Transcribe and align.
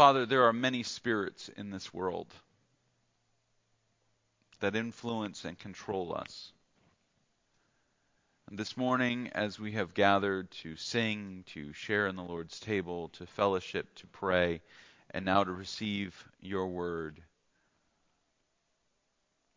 Father, 0.00 0.24
there 0.24 0.44
are 0.44 0.52
many 0.54 0.82
spirits 0.82 1.50
in 1.58 1.68
this 1.68 1.92
world 1.92 2.32
that 4.60 4.74
influence 4.74 5.44
and 5.44 5.58
control 5.58 6.16
us. 6.16 6.54
And 8.48 8.58
this 8.58 8.78
morning, 8.78 9.28
as 9.34 9.60
we 9.60 9.72
have 9.72 9.92
gathered 9.92 10.50
to 10.62 10.74
sing, 10.76 11.44
to 11.48 11.74
share 11.74 12.06
in 12.06 12.16
the 12.16 12.22
Lord's 12.22 12.58
table, 12.60 13.10
to 13.10 13.26
fellowship, 13.26 13.94
to 13.96 14.06
pray, 14.06 14.62
and 15.10 15.26
now 15.26 15.44
to 15.44 15.52
receive 15.52 16.14
your 16.40 16.68
word, 16.68 17.20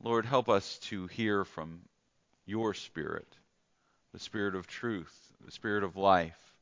Lord, 0.04 0.26
help 0.26 0.50
us 0.50 0.78
to 0.90 1.08
hear 1.08 1.46
from 1.46 1.84
your 2.46 2.74
Spirit, 2.74 3.38
the 4.12 4.20
Spirit 4.20 4.56
of 4.56 4.68
truth, 4.68 5.16
the 5.46 5.52
Spirit 5.52 5.86
of 5.86 5.96
life, 5.96 6.53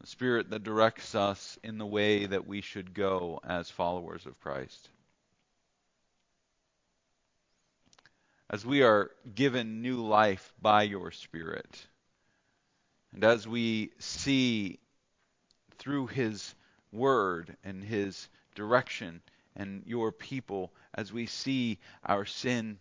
the 0.00 0.06
Spirit 0.06 0.50
that 0.50 0.62
directs 0.62 1.14
us 1.14 1.58
in 1.62 1.76
the 1.76 1.86
way 1.86 2.24
that 2.24 2.46
we 2.46 2.62
should 2.62 2.94
go 2.94 3.38
as 3.44 3.68
followers 3.68 4.24
of 4.24 4.40
Christ. 4.40 4.88
As 8.48 8.64
we 8.64 8.82
are 8.82 9.10
given 9.34 9.82
new 9.82 10.04
life 10.04 10.54
by 10.60 10.84
your 10.84 11.10
Spirit, 11.10 11.86
and 13.12 13.22
as 13.22 13.46
we 13.46 13.90
see 13.98 14.78
through 15.78 16.06
His 16.06 16.54
Word 16.92 17.56
and 17.62 17.84
His 17.84 18.28
direction 18.54 19.20
and 19.54 19.82
your 19.86 20.12
people, 20.12 20.72
as 20.94 21.12
we 21.12 21.26
see 21.26 21.78
our 22.04 22.24
sin 22.24 22.78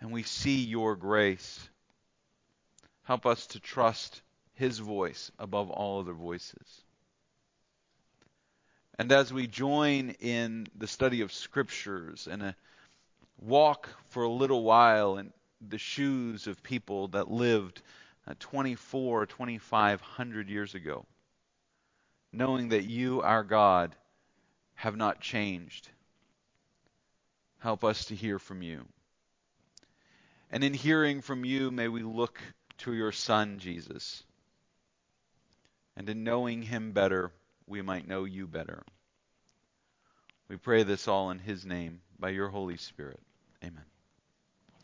and 0.00 0.10
we 0.10 0.24
see 0.24 0.64
your 0.64 0.96
grace, 0.96 1.68
help 3.04 3.24
us 3.24 3.46
to 3.48 3.60
trust 3.60 4.20
his 4.54 4.78
voice 4.78 5.30
above 5.38 5.70
all 5.70 6.00
other 6.00 6.12
voices. 6.12 6.82
And 8.98 9.10
as 9.10 9.32
we 9.32 9.46
join 9.46 10.10
in 10.20 10.68
the 10.76 10.86
study 10.86 11.22
of 11.22 11.32
scriptures 11.32 12.28
and 12.30 12.42
a 12.42 12.56
walk 13.40 13.88
for 14.10 14.22
a 14.22 14.30
little 14.30 14.62
while 14.62 15.18
in 15.18 15.32
the 15.60 15.78
shoes 15.78 16.46
of 16.46 16.62
people 16.62 17.08
that 17.08 17.30
lived 17.30 17.82
uh, 18.26 18.34
24, 18.38 19.26
2500 19.26 20.48
years 20.48 20.74
ago, 20.74 21.04
knowing 22.32 22.68
that 22.68 22.84
you, 22.84 23.20
our 23.22 23.42
God, 23.42 23.94
have 24.74 24.96
not 24.96 25.20
changed. 25.20 25.88
Help 27.58 27.82
us 27.82 28.06
to 28.06 28.14
hear 28.14 28.38
from 28.38 28.62
you. 28.62 28.84
And 30.50 30.62
in 30.62 30.74
hearing 30.74 31.20
from 31.20 31.44
you, 31.44 31.70
may 31.70 31.88
we 31.88 32.02
look 32.02 32.38
to 32.78 32.94
your 32.94 33.12
Son, 33.12 33.58
Jesus. 33.58 34.22
And 35.96 36.08
in 36.08 36.24
knowing 36.24 36.62
him 36.62 36.92
better, 36.92 37.32
we 37.66 37.82
might 37.82 38.08
know 38.08 38.24
you 38.24 38.46
better. 38.46 38.82
We 40.48 40.56
pray 40.56 40.82
this 40.82 41.08
all 41.08 41.30
in 41.30 41.38
his 41.38 41.64
name 41.64 42.00
by 42.18 42.30
your 42.30 42.48
Holy 42.48 42.76
Spirit. 42.76 43.20
Amen. 43.62 43.84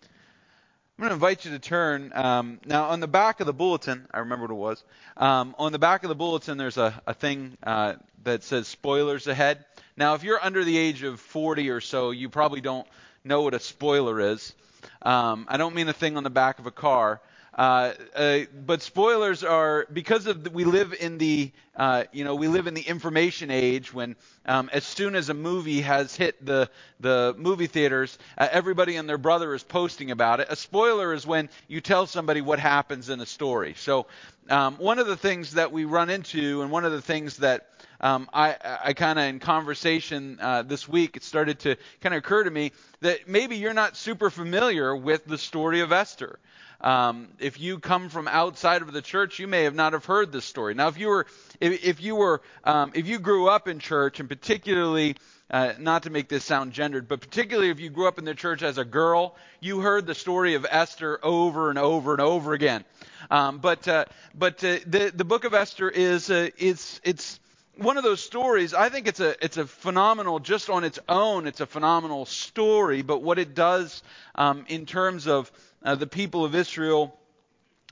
I'm 0.03 1.05
going 1.05 1.11
to 1.11 1.15
invite 1.15 1.45
you 1.47 1.53
to 1.53 1.59
turn. 1.59 2.13
Um, 2.15 2.61
now, 2.67 2.91
on 2.91 3.01
the 3.01 3.09
back 3.09 3.41
of 3.41 3.47
the 3.47 3.55
bulletin, 3.55 4.07
I 4.13 4.19
remember 4.19 4.45
what 4.45 4.51
it 4.51 4.55
was. 4.55 4.85
Um, 5.17 5.55
on 5.59 5.73
the 5.73 5.79
back 5.79 6.03
of 6.05 6.09
the 6.09 6.15
bulletin, 6.15 6.59
there's 6.59 6.77
a, 6.77 7.01
a 7.07 7.15
thing 7.15 7.57
uh, 7.63 7.95
that 8.25 8.43
says 8.43 8.69
spoilers 8.69 9.27
ahead. 9.27 9.65
Now, 9.97 10.15
if 10.15 10.25
you're 10.25 10.43
under 10.43 10.63
the 10.63 10.77
age 10.77 11.03
of 11.03 11.19
40 11.19 11.71
or 11.71 11.81
so, 11.81 12.11
you 12.11 12.29
probably 12.29 12.61
don't 12.61 12.87
know 13.25 13.43
what 13.43 13.55
a 13.55 13.61
spoiler 13.61 14.21
is. 14.21 14.55
Um, 15.03 15.47
I 15.49 15.57
don't 15.57 15.75
mean 15.75 15.89
a 15.89 15.95
thing 15.95 16.17
on 16.19 16.23
the 16.23 16.31
back 16.31 16.59
of 16.59 16.67
a 16.67 16.71
car. 16.71 17.21
Uh, 17.55 17.93
uh, 18.17 18.39
but 18.67 18.83
spoilers 18.83 19.45
are 19.45 19.87
because 19.93 20.27
of 20.27 20.45
the, 20.45 20.51
we 20.51 20.65
live 20.65 20.95
in 20.99 21.19
the 21.19 21.51
uh, 21.77 22.05
you 22.13 22.25
know 22.25 22.35
we 22.37 22.49
live 22.49 22.67
in 22.67 22.75
the 22.75 22.83
information 22.83 23.51
age 23.51 23.93
when 23.93 24.17
um, 24.47 24.71
as 24.73 24.85
soon 24.85 25.15
as 25.15 25.29
a 25.29 25.35
movie 25.35 25.81
has 25.81 26.15
hit 26.17 26.45
the 26.45 26.71
the 27.01 27.35
movie 27.39 27.67
theaters, 27.67 28.19
uh, 28.39 28.49
everybody 28.51 28.97
and 28.97 29.09
their 29.09 29.19
brother 29.19 29.55
is 29.55 29.63
posting 29.63 30.11
about 30.11 30.41
it. 30.41 30.49
A 30.51 30.57
spoiler 30.57 31.13
is 31.13 31.27
when 31.27 31.49
you 31.69 31.81
tell 31.81 32.07
somebody 32.07 32.41
what 32.41 32.59
happens 32.59 33.09
in 33.11 33.21
a 33.21 33.27
story. 33.27 33.75
So 33.77 34.07
um, 34.49 34.77
one 34.77 34.99
of 34.99 35.07
the 35.07 35.17
things 35.17 35.53
that 35.55 35.73
we 35.73 35.85
run 35.85 36.11
into, 36.11 36.63
and 36.63 36.71
one 36.71 36.85
of 36.85 36.93
the 36.93 37.03
things 37.03 37.39
that 37.39 37.69
um, 38.01 38.29
I, 38.33 38.57
I 38.85 38.93
kind 38.95 39.19
of 39.19 39.27
in 39.27 39.39
conversation 39.41 40.39
uh, 40.41 40.63
this 40.63 40.89
week, 40.89 41.17
it 41.17 41.23
started 41.25 41.61
to 41.61 41.77
kind 42.01 42.15
of 42.15 42.19
occur 42.19 42.45
to 42.45 42.51
me 42.51 42.73
that 43.01 43.29
maybe 43.29 43.57
you're 43.57 43.75
not 43.75 43.97
super 43.97 44.31
familiar 44.31 44.95
with 44.97 45.25
the 45.27 45.39
story 45.39 45.81
of 45.81 45.93
Esther. 45.93 46.39
Um, 46.81 47.29
if 47.39 47.61
you 47.61 47.79
come 47.79 48.09
from 48.09 48.27
outside 48.27 48.83
of 48.83 48.93
the 48.93 49.03
church, 49.03 49.39
you 49.39 49.47
may 49.47 49.65
have 49.65 49.75
not 49.75 49.93
have 49.93 50.07
heard 50.07 50.33
this 50.33 50.45
story. 50.45 50.75
Now, 50.75 50.89
if 50.89 50.99
you 50.99 51.09
were, 51.09 51.27
if, 51.61 51.85
if 51.85 52.01
you 52.01 52.17
were, 52.17 52.41
um, 52.65 52.93
if 52.95 53.07
you 53.07 53.19
grew 53.19 53.49
up 53.49 53.69
in 53.69 53.81
church, 53.81 54.19
and 54.19 54.29
particularly, 54.29 55.17
uh, 55.51 55.75
not 55.79 56.05
to 56.05 56.11
make 56.11 56.29
this 56.29 56.45
sound 56.45 56.73
gendered, 56.73 57.09
but 57.09 57.21
particularly 57.21 57.71
if 57.71 57.81
you 57.81 57.91
grew 57.91 58.07
up 58.07 58.19
in 58.19 58.25
the 58.25 58.35
church 58.35 58.63
as 58.63 58.79
a 58.79 58.85
girl, 58.85 59.37
you 59.61 59.81
heard 59.81 60.07
the 60.07 60.15
story 60.15 60.55
of 60.55 60.65
Esther 60.69 61.19
over 61.23 61.71
and 61.71 61.79
over 61.79 62.13
and 62.13 62.21
over 62.21 62.55
again. 62.55 62.85
Um, 63.31 63.59
but 63.59 63.87
uh, 63.87 64.07
but 64.35 64.63
uh, 64.65 64.79
the 64.87 65.13
the 65.15 65.25
book 65.25 65.45
of 65.45 65.53
Esther 65.53 65.91
is 65.91 66.31
uh, 66.31 66.49
it's 66.57 67.01
it's 67.05 67.41
one 67.77 67.97
of 67.97 68.05
those 68.05 68.23
stories. 68.23 68.75
I 68.75 68.89
think 68.89 69.07
it's 69.09 69.21
a 69.21 69.43
it's 69.45 69.57
a 69.57 69.67
phenomenal 69.67 70.39
just 70.39 70.71
on 70.71 70.85
its 70.85 70.99
own. 71.09 71.47
It's 71.47 71.61
a 71.61 71.67
phenomenal 71.67 72.27
story, 72.27 73.03
but 73.03 73.23
what 73.23 73.39
it 73.39 73.55
does 73.55 74.03
um, 74.37 74.65
in 74.69 74.87
terms 74.87 75.27
of 75.27 75.51
uh, 75.83 75.95
the 75.95 76.07
people 76.07 76.45
of 76.45 76.55
Israel 76.55 77.17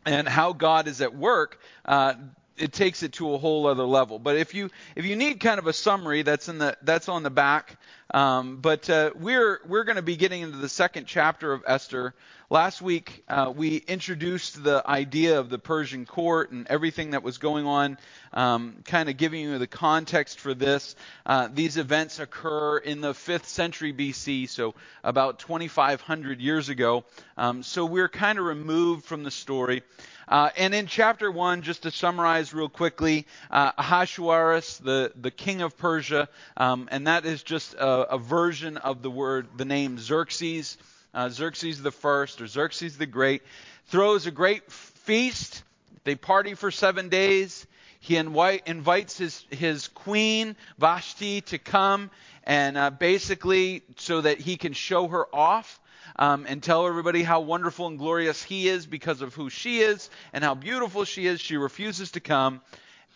and 0.04 0.28
how 0.28 0.52
God 0.52 0.88
is 0.88 1.00
at 1.00 1.14
work, 1.14 1.60
uh, 1.84 2.14
it 2.56 2.72
takes 2.72 3.02
it 3.02 3.12
to 3.14 3.34
a 3.34 3.38
whole 3.38 3.66
other 3.66 3.84
level. 3.84 4.18
But 4.18 4.36
if 4.36 4.54
you 4.54 4.70
if 4.96 5.04
you 5.04 5.16
need 5.16 5.40
kind 5.40 5.58
of 5.58 5.66
a 5.66 5.72
summary, 5.72 6.22
that's 6.22 6.48
in 6.48 6.58
the 6.58 6.76
that's 6.82 7.08
on 7.08 7.22
the 7.22 7.30
back. 7.30 7.78
Um, 8.12 8.56
but 8.56 8.88
uh, 8.88 9.10
we're 9.16 9.60
we're 9.66 9.84
going 9.84 9.96
to 9.96 10.02
be 10.02 10.16
getting 10.16 10.40
into 10.40 10.56
the 10.56 10.68
second 10.68 11.06
chapter 11.06 11.52
of 11.52 11.62
Esther. 11.66 12.14
Last 12.50 12.80
week 12.80 13.22
uh, 13.28 13.52
we 13.54 13.76
introduced 13.76 14.64
the 14.64 14.82
idea 14.88 15.38
of 15.38 15.50
the 15.50 15.58
Persian 15.58 16.06
court 16.06 16.50
and 16.50 16.66
everything 16.68 17.10
that 17.10 17.22
was 17.22 17.36
going 17.36 17.66
on, 17.66 17.98
um, 18.32 18.76
kind 18.86 19.10
of 19.10 19.18
giving 19.18 19.42
you 19.42 19.58
the 19.58 19.66
context 19.66 20.40
for 20.40 20.54
this. 20.54 20.96
Uh, 21.26 21.48
these 21.52 21.76
events 21.76 22.18
occur 22.18 22.78
in 22.78 23.02
the 23.02 23.12
fifth 23.12 23.46
century 23.46 23.92
BC, 23.92 24.48
so 24.48 24.74
about 25.04 25.40
2,500 25.40 26.40
years 26.40 26.70
ago. 26.70 27.04
Um, 27.36 27.62
so 27.62 27.84
we're 27.84 28.08
kind 28.08 28.38
of 28.38 28.46
removed 28.46 29.04
from 29.04 29.24
the 29.24 29.30
story. 29.30 29.82
Uh, 30.28 30.50
and 30.58 30.74
in 30.74 30.86
chapter 30.86 31.30
1, 31.30 31.62
just 31.62 31.84
to 31.84 31.90
summarize 31.90 32.52
real 32.52 32.68
quickly, 32.68 33.26
uh, 33.50 33.72
Ahasuerus, 33.78 34.76
the, 34.78 35.10
the 35.18 35.30
king 35.30 35.62
of 35.62 35.76
Persia, 35.78 36.28
um, 36.56 36.88
and 36.90 37.06
that 37.06 37.24
is 37.24 37.42
just 37.42 37.74
a, 37.74 37.97
a, 38.02 38.18
version 38.18 38.76
of 38.76 39.02
the 39.02 39.10
word, 39.10 39.48
the 39.56 39.64
name 39.64 39.98
Xerxes, 39.98 40.78
uh, 41.14 41.28
Xerxes 41.28 41.82
the 41.82 41.90
first, 41.90 42.40
or 42.40 42.46
Xerxes 42.46 42.98
the 42.98 43.06
Great, 43.06 43.42
throws 43.86 44.26
a 44.26 44.30
great 44.30 44.70
feast. 44.70 45.62
They 46.04 46.14
party 46.14 46.54
for 46.54 46.70
seven 46.70 47.08
days. 47.08 47.66
He 48.00 48.16
invite, 48.16 48.62
invites 48.66 49.18
his, 49.18 49.44
his 49.50 49.88
queen, 49.88 50.56
Vashti, 50.78 51.40
to 51.42 51.58
come 51.58 52.10
and 52.44 52.78
uh, 52.78 52.90
basically 52.90 53.82
so 53.96 54.20
that 54.20 54.40
he 54.40 54.56
can 54.56 54.72
show 54.72 55.08
her 55.08 55.26
off 55.34 55.80
um, 56.16 56.46
and 56.48 56.62
tell 56.62 56.86
everybody 56.86 57.22
how 57.22 57.40
wonderful 57.40 57.86
and 57.86 57.98
glorious 57.98 58.42
he 58.42 58.68
is 58.68 58.86
because 58.86 59.20
of 59.20 59.34
who 59.34 59.50
she 59.50 59.80
is 59.80 60.08
and 60.32 60.42
how 60.42 60.54
beautiful 60.54 61.04
she 61.04 61.26
is. 61.26 61.40
She 61.40 61.56
refuses 61.56 62.12
to 62.12 62.20
come. 62.20 62.60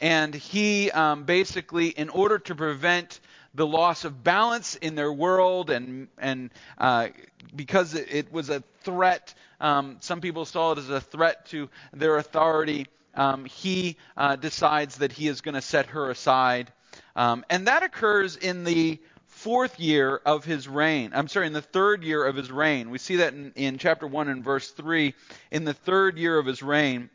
And 0.01 0.35
he 0.35 0.91
um, 0.91 1.25
basically, 1.25 1.89
in 1.89 2.09
order 2.09 2.39
to 2.41 2.55
prevent 2.55 3.21
the 3.55 3.67
loss 3.67 4.05
of 4.05 4.25
balance 4.25 4.77
in 4.77 4.95
their 4.95 5.13
world, 5.13 5.71
and 5.71 6.09
and 6.19 6.51
uh, 6.79 7.09
because 7.55 7.95
it, 7.95 8.09
it, 8.11 8.33
was 8.33 8.51
a 8.51 8.63
threat, 8.83 9.35
um, 9.61 9.97
some 10.01 10.21
people 10.21 10.45
saw 10.45 10.73
it 10.73 10.79
as 10.79 10.89
a 10.91 11.01
threat 11.01 11.47
to 11.47 11.69
their 11.93 12.17
authority. 12.17 12.87
Um, 13.15 13.45
he 13.45 13.97
uh, 14.17 14.37
decides 14.37 14.99
that 14.99 15.13
he 15.13 15.29
is 15.29 15.43
going 15.43 15.55
to 15.55 15.61
set 15.61 15.87
her 15.87 16.11
aside, 16.11 16.73
um, 17.15 17.45
and 17.51 17.67
that 17.67 17.83
occurs 17.83 18.37
in 18.37 18.65
the 18.65 18.99
fourth 19.27 19.81
year 19.81 20.21
of 20.25 20.45
his 20.45 20.69
reign. 20.69 21.11
I'm 21.15 21.27
sorry, 21.27 21.47
in 21.47 21.53
the 21.53 21.63
third 21.63 22.05
year 22.05 22.25
of 22.25 22.37
his 22.37 22.51
reign. 22.51 22.91
We 22.91 22.99
see 22.99 23.17
that 23.17 23.35
in, 23.35 23.53
in 23.57 23.79
chapter 23.79 24.07
1 24.07 24.29
and 24.29 24.45
verse 24.45 24.71
3. 24.71 25.15
In 25.51 25.65
the 25.65 25.75
third 25.75 26.17
year 26.19 26.39
of 26.39 26.47
his 26.47 26.63
reign. 26.63 27.11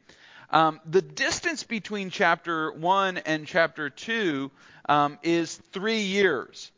Um, 0.49 0.79
the 0.85 1.01
distance 1.01 1.63
between 1.63 2.09
chapter 2.09 2.71
1 2.71 3.17
and 3.19 3.45
chapter 3.45 3.89
2 3.89 4.49
um, 4.87 5.19
is 5.21 5.55
three 5.71 6.01
years. 6.01 6.71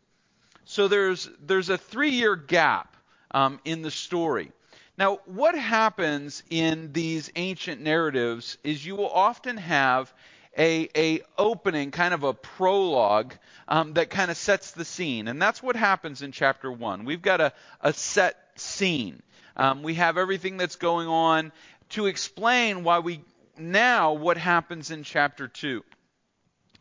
So 0.65 0.87
there's, 0.87 1.29
there's 1.45 1.69
a 1.69 1.77
three 1.77 2.11
year 2.11 2.35
gap 2.35 2.95
um, 3.31 3.59
in 3.65 3.81
the 3.81 3.91
story. 3.91 4.51
Now, 4.97 5.19
what 5.25 5.55
happens 5.55 6.43
in 6.49 6.91
these 6.91 7.31
ancient 7.35 7.81
narratives 7.81 8.57
is 8.63 8.85
you 8.85 8.95
will 8.95 9.09
often 9.09 9.57
have 9.57 10.13
a, 10.57 10.89
a 10.95 11.21
opening, 11.37 11.91
kind 11.91 12.13
of 12.13 12.23
a 12.23 12.33
prologue 12.33 13.33
um, 13.67 13.93
that 13.93 14.09
kind 14.09 14.29
of 14.29 14.35
sets 14.35 14.71
the 14.71 14.83
scene. 14.83 15.27
And 15.27 15.41
that's 15.41 15.63
what 15.63 15.75
happens 15.75 16.21
in 16.21 16.31
chapter 16.31 16.71
1. 16.71 17.05
We've 17.05 17.21
got 17.21 17.39
a, 17.39 17.53
a 17.81 17.93
set 17.93 18.35
scene. 18.55 19.21
Um, 19.55 19.83
we 19.83 19.93
have 19.93 20.17
everything 20.17 20.57
that's 20.57 20.75
going 20.75 21.07
on 21.07 21.51
to 21.91 22.07
explain 22.07 22.83
why 22.83 22.99
we 22.99 23.21
now 23.59 24.13
what 24.13 24.37
happens 24.37 24.91
in 24.91 25.03
chapter 25.03 25.47
2. 25.47 25.83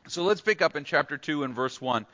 So 0.08 0.22
let's 0.22 0.40
pick 0.40 0.62
up 0.62 0.76
in 0.76 0.84
chapter 0.84 1.18
2 1.18 1.44
and 1.44 1.54
verse 1.54 1.80
1. 1.80 2.06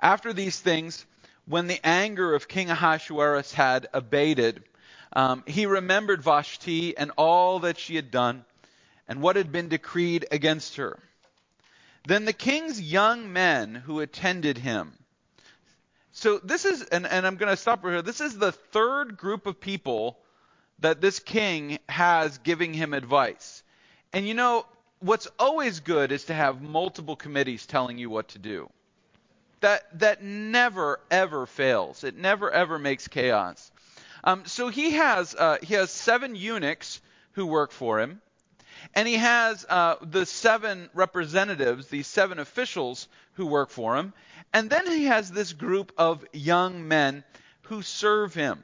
After 0.00 0.32
these 0.32 0.58
things, 0.58 1.04
when 1.46 1.66
the 1.66 1.80
anger 1.82 2.34
of 2.34 2.48
King 2.48 2.70
Ahasuerus 2.70 3.52
had 3.52 3.88
abated, 3.92 4.62
um, 5.12 5.42
he 5.46 5.66
remembered 5.66 6.22
Vashti 6.22 6.96
and 6.96 7.10
all 7.16 7.60
that 7.60 7.78
she 7.78 7.96
had 7.96 8.10
done 8.10 8.44
and 9.08 9.22
what 9.22 9.36
had 9.36 9.50
been 9.50 9.68
decreed 9.68 10.26
against 10.30 10.76
her. 10.76 10.98
Then 12.06 12.26
the 12.26 12.32
king's 12.32 12.80
young 12.80 13.32
men 13.32 13.74
who 13.74 14.00
attended 14.00 14.58
him. 14.58 14.92
So 16.12 16.38
this 16.38 16.64
is, 16.64 16.82
and, 16.82 17.06
and 17.06 17.26
I'm 17.26 17.36
going 17.36 17.50
to 17.50 17.56
stop 17.56 17.84
right 17.84 17.92
here. 17.92 18.02
This 18.02 18.20
is 18.20 18.36
the 18.36 18.52
third 18.52 19.16
group 19.16 19.46
of 19.46 19.60
people 19.60 20.18
that 20.80 21.00
this 21.00 21.18
king 21.18 21.78
has 21.88 22.38
giving 22.38 22.74
him 22.74 22.92
advice. 22.92 23.62
And 24.12 24.26
you 24.26 24.34
know, 24.34 24.66
what's 25.00 25.28
always 25.38 25.80
good 25.80 26.12
is 26.12 26.24
to 26.24 26.34
have 26.34 26.62
multiple 26.62 27.16
committees 27.16 27.66
telling 27.66 27.98
you 27.98 28.10
what 28.10 28.28
to 28.28 28.38
do. 28.38 28.70
That 29.60 29.98
that 29.98 30.22
never 30.22 31.00
ever 31.10 31.46
fails. 31.46 32.04
It 32.04 32.16
never 32.16 32.50
ever 32.50 32.78
makes 32.78 33.08
chaos. 33.08 33.70
Um, 34.24 34.44
so 34.46 34.68
he 34.68 34.92
has 34.92 35.34
uh, 35.34 35.58
he 35.62 35.74
has 35.74 35.90
seven 35.90 36.34
eunuchs 36.34 37.00
who 37.32 37.46
work 37.46 37.72
for 37.72 38.00
him, 38.00 38.20
and 38.94 39.06
he 39.06 39.14
has 39.14 39.66
uh, 39.68 39.96
the 40.00 40.26
seven 40.26 40.88
representatives, 40.94 41.88
these 41.88 42.06
seven 42.06 42.38
officials 42.38 43.08
who 43.34 43.46
work 43.46 43.70
for 43.70 43.96
him, 43.96 44.12
and 44.52 44.70
then 44.70 44.86
he 44.86 45.06
has 45.06 45.30
this 45.30 45.52
group 45.52 45.92
of 45.98 46.24
young 46.32 46.86
men 46.88 47.24
who 47.62 47.82
serve 47.82 48.34
him. 48.34 48.62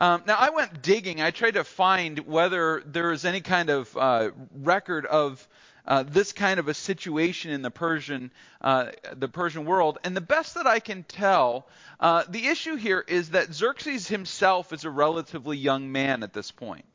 Um, 0.00 0.22
now, 0.26 0.36
I 0.38 0.48
went 0.48 0.80
digging. 0.80 1.20
I 1.20 1.30
tried 1.30 1.54
to 1.54 1.64
find 1.64 2.20
whether 2.20 2.82
there 2.86 3.12
is 3.12 3.26
any 3.26 3.42
kind 3.42 3.68
of 3.68 3.94
uh, 3.96 4.30
record 4.54 5.04
of 5.04 5.46
uh, 5.86 6.04
this 6.04 6.32
kind 6.32 6.58
of 6.58 6.68
a 6.68 6.74
situation 6.74 7.50
in 7.50 7.60
the 7.60 7.70
Persian, 7.70 8.30
uh, 8.62 8.86
the 9.12 9.28
Persian 9.28 9.66
world. 9.66 9.98
And 10.02 10.16
the 10.16 10.22
best 10.22 10.54
that 10.54 10.66
I 10.66 10.80
can 10.80 11.02
tell, 11.02 11.66
uh, 11.98 12.24
the 12.28 12.46
issue 12.46 12.76
here 12.76 13.04
is 13.06 13.30
that 13.30 13.52
Xerxes 13.52 14.08
himself 14.08 14.72
is 14.72 14.84
a 14.84 14.90
relatively 14.90 15.58
young 15.58 15.92
man 15.92 16.22
at 16.22 16.32
this 16.32 16.50
point. 16.50 16.86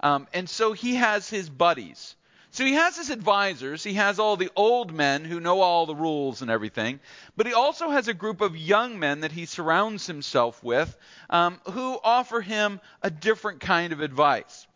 Um, 0.00 0.26
and 0.32 0.48
so 0.48 0.72
he 0.72 0.94
has 0.94 1.28
his 1.28 1.50
buddies. 1.50 2.14
So 2.58 2.64
he 2.64 2.72
has 2.72 2.96
his 2.96 3.10
advisors, 3.10 3.84
he 3.84 3.94
has 3.94 4.18
all 4.18 4.36
the 4.36 4.50
old 4.56 4.92
men 4.92 5.24
who 5.24 5.38
know 5.38 5.60
all 5.60 5.86
the 5.86 5.94
rules 5.94 6.42
and 6.42 6.50
everything, 6.50 6.98
but 7.36 7.46
he 7.46 7.52
also 7.52 7.88
has 7.88 8.08
a 8.08 8.14
group 8.14 8.40
of 8.40 8.56
young 8.56 8.98
men 8.98 9.20
that 9.20 9.30
he 9.30 9.46
surrounds 9.46 10.08
himself 10.08 10.60
with 10.64 10.96
um, 11.30 11.60
who 11.70 11.96
offer 12.02 12.40
him 12.40 12.80
a 13.00 13.12
different 13.12 13.60
kind 13.60 13.92
of 13.92 14.00
advice. 14.00 14.66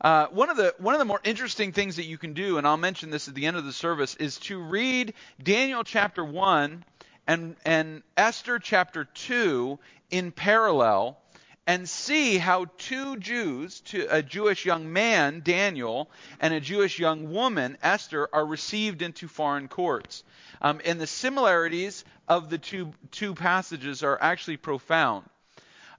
Uh, 0.00 0.28
one 0.28 0.48
of 0.48 0.56
the 0.56 0.76
one 0.78 0.94
of 0.94 1.00
the 1.00 1.04
more 1.04 1.18
interesting 1.24 1.72
things 1.72 1.96
that 1.96 2.04
you 2.04 2.18
can 2.18 2.34
do, 2.34 2.56
and 2.56 2.68
I'll 2.68 2.76
mention 2.76 3.10
this 3.10 3.26
at 3.26 3.34
the 3.34 3.46
end 3.46 3.56
of 3.56 3.64
the 3.64 3.72
service, 3.72 4.14
is 4.14 4.38
to 4.46 4.56
read 4.60 5.14
Daniel 5.42 5.82
chapter 5.82 6.24
one 6.24 6.84
and 7.26 7.56
and 7.64 8.04
Esther 8.16 8.60
chapter 8.60 9.06
two 9.06 9.80
in 10.08 10.30
parallel 10.30 11.18
and 11.66 11.88
see 11.88 12.36
how 12.36 12.66
two 12.76 13.16
Jews, 13.16 13.82
a 14.10 14.22
Jewish 14.22 14.66
young 14.66 14.92
man, 14.92 15.40
Daniel, 15.42 16.10
and 16.40 16.52
a 16.52 16.60
Jewish 16.60 16.98
young 16.98 17.30
woman, 17.32 17.78
Esther, 17.82 18.28
are 18.32 18.44
received 18.44 19.00
into 19.00 19.28
foreign 19.28 19.68
courts. 19.68 20.24
Um, 20.60 20.80
and 20.84 21.00
the 21.00 21.06
similarities 21.06 22.04
of 22.28 22.50
the 22.50 22.58
two, 22.58 22.92
two 23.10 23.34
passages 23.34 24.02
are 24.02 24.18
actually 24.20 24.58
profound. 24.58 25.24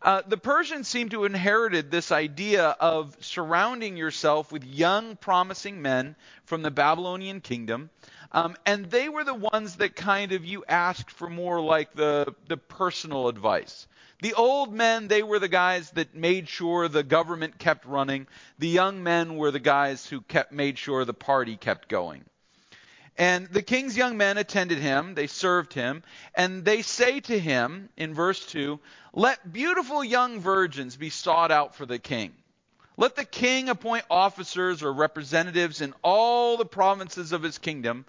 Uh, 0.01 0.21
the 0.27 0.37
Persians 0.37 0.87
seem 0.87 1.09
to 1.09 1.23
have 1.23 1.31
inherited 1.31 1.89
this 1.89 2.11
idea 2.11 2.67
of 2.79 3.17
surrounding 3.21 3.97
yourself 3.97 4.51
with 4.51 4.63
young, 4.63 5.15
promising 5.15 5.81
men 5.81 6.15
from 6.43 6.61
the 6.61 6.69
Babylonian 6.69 7.41
kingdom. 7.41 7.89
Um, 8.31 8.55
and 8.67 8.85
they 8.91 9.09
were 9.09 9.23
the 9.23 9.33
ones 9.33 9.77
that 9.77 9.95
kind 9.95 10.31
of 10.31 10.45
you 10.45 10.63
asked 10.67 11.09
for 11.09 11.27
more 11.27 11.59
like 11.59 11.95
the, 11.95 12.35
the 12.47 12.57
personal 12.57 13.29
advice. 13.29 13.87
The 14.25 14.33
old 14.33 14.73
men, 14.73 15.07
they 15.07 15.21
were 15.21 15.37
the 15.37 15.47
guys 15.47 15.91
that 15.91 16.15
made 16.15 16.49
sure 16.49 16.87
the 16.87 17.03
government 17.03 17.59
kept 17.59 17.85
running. 17.85 18.25
The 18.57 18.67
young 18.67 19.03
men 19.03 19.35
were 19.35 19.51
the 19.51 19.59
guys 19.59 20.07
who 20.07 20.21
kept 20.21 20.51
made 20.51 20.79
sure 20.79 21.05
the 21.05 21.13
party 21.13 21.57
kept 21.57 21.89
going. 21.89 22.25
And 23.19 23.45
the 23.45 23.61
king's 23.61 23.95
young 23.95 24.17
men 24.17 24.39
attended 24.39 24.79
him, 24.79 25.13
they 25.13 25.27
served 25.27 25.73
him, 25.73 26.01
and 26.33 26.65
they 26.65 26.81
say 26.81 27.19
to 27.19 27.37
him 27.37 27.89
in 27.97 28.15
verse 28.15 28.43
2, 28.47 28.79
Let 29.13 29.53
beautiful 29.53 30.03
young 30.03 30.39
virgins 30.39 30.95
be 30.95 31.11
sought 31.11 31.51
out 31.51 31.75
for 31.75 31.85
the 31.85 31.99
king. 31.99 32.33
Let 32.97 33.15
the 33.15 33.25
king 33.25 33.69
appoint 33.69 34.05
officers 34.09 34.81
or 34.81 34.91
representatives 34.91 35.81
in 35.81 35.93
all 36.01 36.57
the 36.57 36.65
provinces 36.65 37.31
of 37.31 37.43
his 37.43 37.59
kingdom 37.59 38.07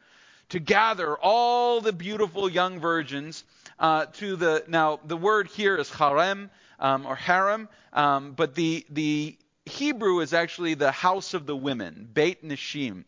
to 0.48 0.60
gather 0.60 1.14
all 1.14 1.82
the 1.82 1.92
beautiful 1.92 2.48
young 2.48 2.80
virgins 2.80 3.44
uh, 3.78 4.06
to 4.06 4.36
the 4.36 4.64
now 4.68 5.00
the 5.04 5.16
word 5.16 5.48
here 5.48 5.76
is 5.76 5.90
harem 5.90 6.50
um, 6.78 7.06
or 7.06 7.16
harem, 7.16 7.68
um, 7.92 8.32
but 8.32 8.54
the 8.54 8.86
the 8.90 9.36
Hebrew 9.64 10.20
is 10.20 10.32
actually 10.32 10.74
the 10.74 10.92
house 10.92 11.34
of 11.34 11.46
the 11.46 11.56
women, 11.56 12.08
Beit 12.12 12.44
Nishim, 12.44 13.04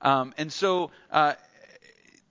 um, 0.00 0.34
and 0.38 0.52
so 0.52 0.90
uh, 1.10 1.34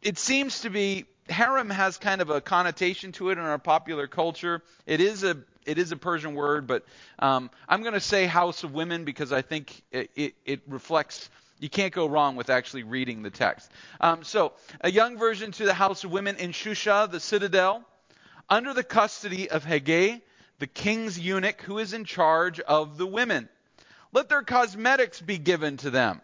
it 0.02 0.18
seems 0.18 0.62
to 0.62 0.70
be 0.70 1.06
harem 1.30 1.70
has 1.70 1.98
kind 1.98 2.22
of 2.22 2.30
a 2.30 2.42
connotation 2.42 3.12
to 3.14 3.30
it 3.30 3.34
in 3.34 3.44
our 3.44 3.60
popular 3.60 4.08
culture. 4.08 4.62
It 4.86 5.02
is 5.02 5.24
a 5.24 5.38
it 5.66 5.78
is 5.78 5.92
a 5.92 5.98
Persian 5.98 6.34
word, 6.34 6.66
but 6.66 6.86
um, 7.20 7.52
I'm 7.68 7.82
going 7.82 7.94
to 7.94 8.00
say 8.00 8.26
house 8.26 8.64
of 8.64 8.74
women 8.74 9.04
because 9.04 9.34
I 9.34 9.42
think 9.42 9.82
it, 9.92 10.10
it, 10.16 10.36
it 10.46 10.62
reflects 10.68 11.30
you 11.60 11.70
can't 11.70 11.94
go 11.94 12.06
wrong 12.06 12.36
with 12.36 12.50
actually 12.50 12.84
reading 12.84 13.24
the 13.24 13.30
text. 13.30 13.72
Um, 14.00 14.24
so, 14.24 14.54
a 14.82 14.92
young 14.92 15.18
version 15.18 15.52
to 15.54 15.66
the 15.66 15.74
house 15.74 16.04
of 16.04 16.12
women 16.12 16.38
in 16.38 16.52
Shusha, 16.52 17.10
the 17.10 17.20
citadel, 17.20 17.84
under 18.50 18.74
the 18.74 18.84
custody 18.84 19.50
of 19.50 19.66
Hegai, 19.66 20.22
the 20.60 20.68
king's 20.68 21.20
eunuch 21.20 21.62
who 21.62 21.80
is 21.80 21.94
in 21.94 22.06
charge 22.06 22.60
of 22.60 22.98
the 22.98 23.08
women. 23.08 23.50
Let 24.14 24.30
their 24.30 24.44
cosmetics 24.44 25.22
be 25.22 25.38
given 25.38 25.78
to 25.78 25.90
them. 25.90 26.22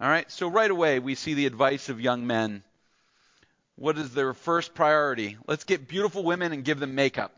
All 0.00 0.08
right, 0.08 0.30
so 0.30 0.48
right 0.48 0.70
away 0.70 0.98
we 0.98 1.14
see 1.14 1.34
the 1.34 1.46
advice 1.46 1.88
of 1.88 2.00
young 2.00 2.26
men. 2.26 2.62
What 3.76 3.98
is 3.98 4.12
their 4.12 4.34
first 4.34 4.74
priority? 4.74 5.36
Let's 5.46 5.64
get 5.64 5.88
beautiful 5.88 6.22
women 6.22 6.52
and 6.52 6.64
give 6.64 6.80
them 6.80 6.94
makeup. 6.94 7.32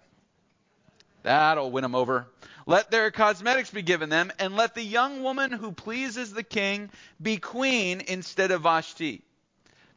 That'll 1.22 1.70
win 1.70 1.82
them 1.82 1.94
over. 1.94 2.26
Let 2.66 2.90
their 2.90 3.10
cosmetics 3.10 3.70
be 3.70 3.82
given 3.82 4.10
them, 4.10 4.32
and 4.38 4.56
let 4.56 4.74
the 4.74 4.82
young 4.82 5.22
woman 5.22 5.52
who 5.52 5.72
pleases 5.72 6.32
the 6.32 6.42
king 6.42 6.90
be 7.20 7.36
queen 7.36 8.02
instead 8.06 8.50
of 8.50 8.62
Vashti. 8.62 9.22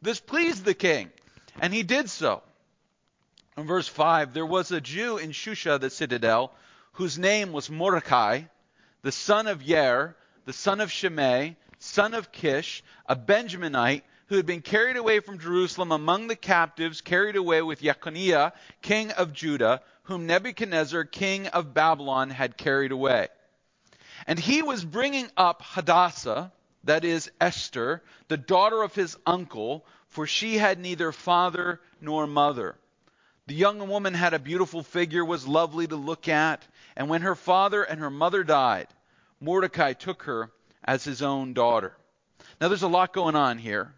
This 0.02 0.20
pleased 0.20 0.64
the 0.64 0.74
king, 0.74 1.10
and 1.60 1.72
he 1.72 1.82
did 1.82 2.10
so. 2.10 2.42
In 3.56 3.66
verse 3.66 3.88
5, 3.88 4.34
there 4.34 4.44
was 4.44 4.72
a 4.72 4.80
Jew 4.80 5.18
in 5.18 5.30
Shusha, 5.30 5.80
the 5.80 5.90
citadel, 5.90 6.52
whose 6.92 7.18
name 7.18 7.52
was 7.52 7.70
Mordecai, 7.70 8.42
the 9.02 9.12
son 9.12 9.46
of 9.46 9.62
Yair, 9.62 10.14
the 10.44 10.52
son 10.52 10.80
of 10.80 10.90
Shimei, 10.90 11.56
son 11.78 12.14
of 12.14 12.32
Kish, 12.32 12.82
a 13.06 13.14
Benjaminite, 13.14 14.02
who 14.26 14.36
had 14.36 14.46
been 14.46 14.62
carried 14.62 14.96
away 14.96 15.20
from 15.20 15.38
Jerusalem 15.38 15.92
among 15.92 16.26
the 16.26 16.36
captives, 16.36 17.00
carried 17.00 17.36
away 17.36 17.62
with 17.62 17.80
Jeconiah, 17.80 18.52
king 18.82 19.10
of 19.12 19.32
Judah, 19.32 19.82
whom 20.04 20.26
Nebuchadnezzar, 20.26 21.04
king 21.04 21.46
of 21.48 21.74
Babylon, 21.74 22.30
had 22.30 22.56
carried 22.56 22.92
away. 22.92 23.28
And 24.26 24.38
he 24.38 24.62
was 24.62 24.84
bringing 24.84 25.28
up 25.36 25.62
Hadassah, 25.62 26.52
that 26.84 27.04
is 27.04 27.30
Esther, 27.40 28.02
the 28.28 28.36
daughter 28.36 28.82
of 28.82 28.94
his 28.94 29.16
uncle, 29.26 29.84
for 30.08 30.26
she 30.26 30.56
had 30.56 30.78
neither 30.78 31.12
father 31.12 31.80
nor 32.00 32.26
mother. 32.26 32.76
The 33.46 33.54
young 33.54 33.88
woman 33.88 34.14
had 34.14 34.32
a 34.32 34.38
beautiful 34.38 34.82
figure, 34.82 35.24
was 35.24 35.46
lovely 35.46 35.86
to 35.86 35.96
look 35.96 36.28
at, 36.28 36.66
and 36.96 37.08
when 37.08 37.22
her 37.22 37.34
father 37.34 37.82
and 37.82 38.00
her 38.00 38.10
mother 38.10 38.44
died, 38.44 38.88
Mordecai 39.40 39.92
took 39.92 40.22
her 40.24 40.50
as 40.82 41.04
his 41.04 41.20
own 41.22 41.52
daughter. 41.52 41.96
Now, 42.60 42.68
there's 42.68 42.82
a 42.82 42.88
lot 42.88 43.12
going 43.12 43.36
on 43.36 43.58
here. 43.58 43.92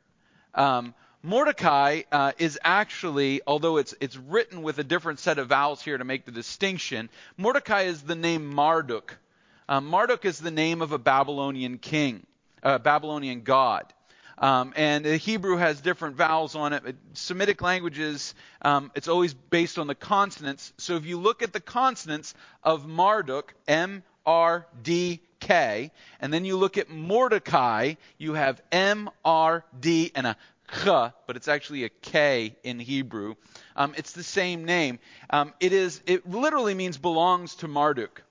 Um, 0.55 0.95
Mordecai 1.27 2.03
uh, 2.13 2.33
is 2.39 2.57
actually, 2.63 3.41
although 3.49 3.79
it's 3.79 3.97
it's 4.01 4.17
written 4.17 4.63
with 4.63 4.79
a 4.79 4.85
different 4.85 5.19
set 5.19 5.41
of 5.41 5.49
vowels 5.49 5.83
here 5.83 5.99
to 5.99 6.05
make 6.05 6.25
the 6.25 6.31
distinction, 6.31 7.11
Mordecai 7.37 7.83
is 7.83 8.01
the 8.03 8.15
name 8.15 8.55
Marduk. 8.55 9.19
Uh, 9.69 9.81
Marduk 9.81 10.25
is 10.25 10.39
the 10.39 10.53
name 10.53 10.83
of 10.83 10.93
a 10.93 10.99
Babylonian 10.99 11.79
king, 11.79 12.25
a 12.63 12.79
Babylonian 12.79 13.43
god. 13.43 13.93
Um, 14.39 14.73
and 14.77 15.05
the 15.05 15.17
Hebrew 15.17 15.57
has 15.57 15.81
different 15.81 16.15
vowels 16.15 16.55
on 16.55 16.73
it. 16.73 16.95
Semitic 17.15 17.61
languages, 17.61 18.33
um, 18.63 18.93
it's 18.95 19.09
always 19.09 19.35
based 19.35 19.79
on 19.79 19.89
the 19.89 19.97
consonants. 19.97 20.73
So 20.77 20.95
if 20.95 21.07
you 21.07 21.19
look 21.19 21.43
at 21.43 21.53
the 21.53 21.59
consonants 21.59 22.35
of 22.63 22.87
Marduk, 22.87 23.53
M 23.67 24.05
R 24.25 24.65
D 24.81 25.21
K, 25.41 25.91
and 26.21 26.33
then 26.33 26.45
you 26.45 26.57
look 26.57 26.79
at 26.79 26.89
Mordecai, 26.89 27.95
you 28.17 28.35
have 28.35 28.63
M 28.71 29.11
R 29.25 29.65
D 29.81 30.13
and 30.15 30.29
a 30.29 30.37
ch, 30.69 30.85
but 30.85 31.37
it's 31.37 31.49
actually 31.49 31.85
a 31.85 31.89
k 31.89 32.57
in 32.63 32.79
Hebrew. 32.79 33.35
Um, 33.77 33.95
it's 33.97 34.13
the 34.13 34.23
same 34.23 34.65
name. 34.65 34.99
Um, 35.31 35.55
it 35.61 35.73
is. 35.73 36.03
It 36.07 36.29
literally 36.29 36.75
means 36.75 36.99
belongs 36.99 37.57
to 37.57 37.69
Marduk. 37.69 38.23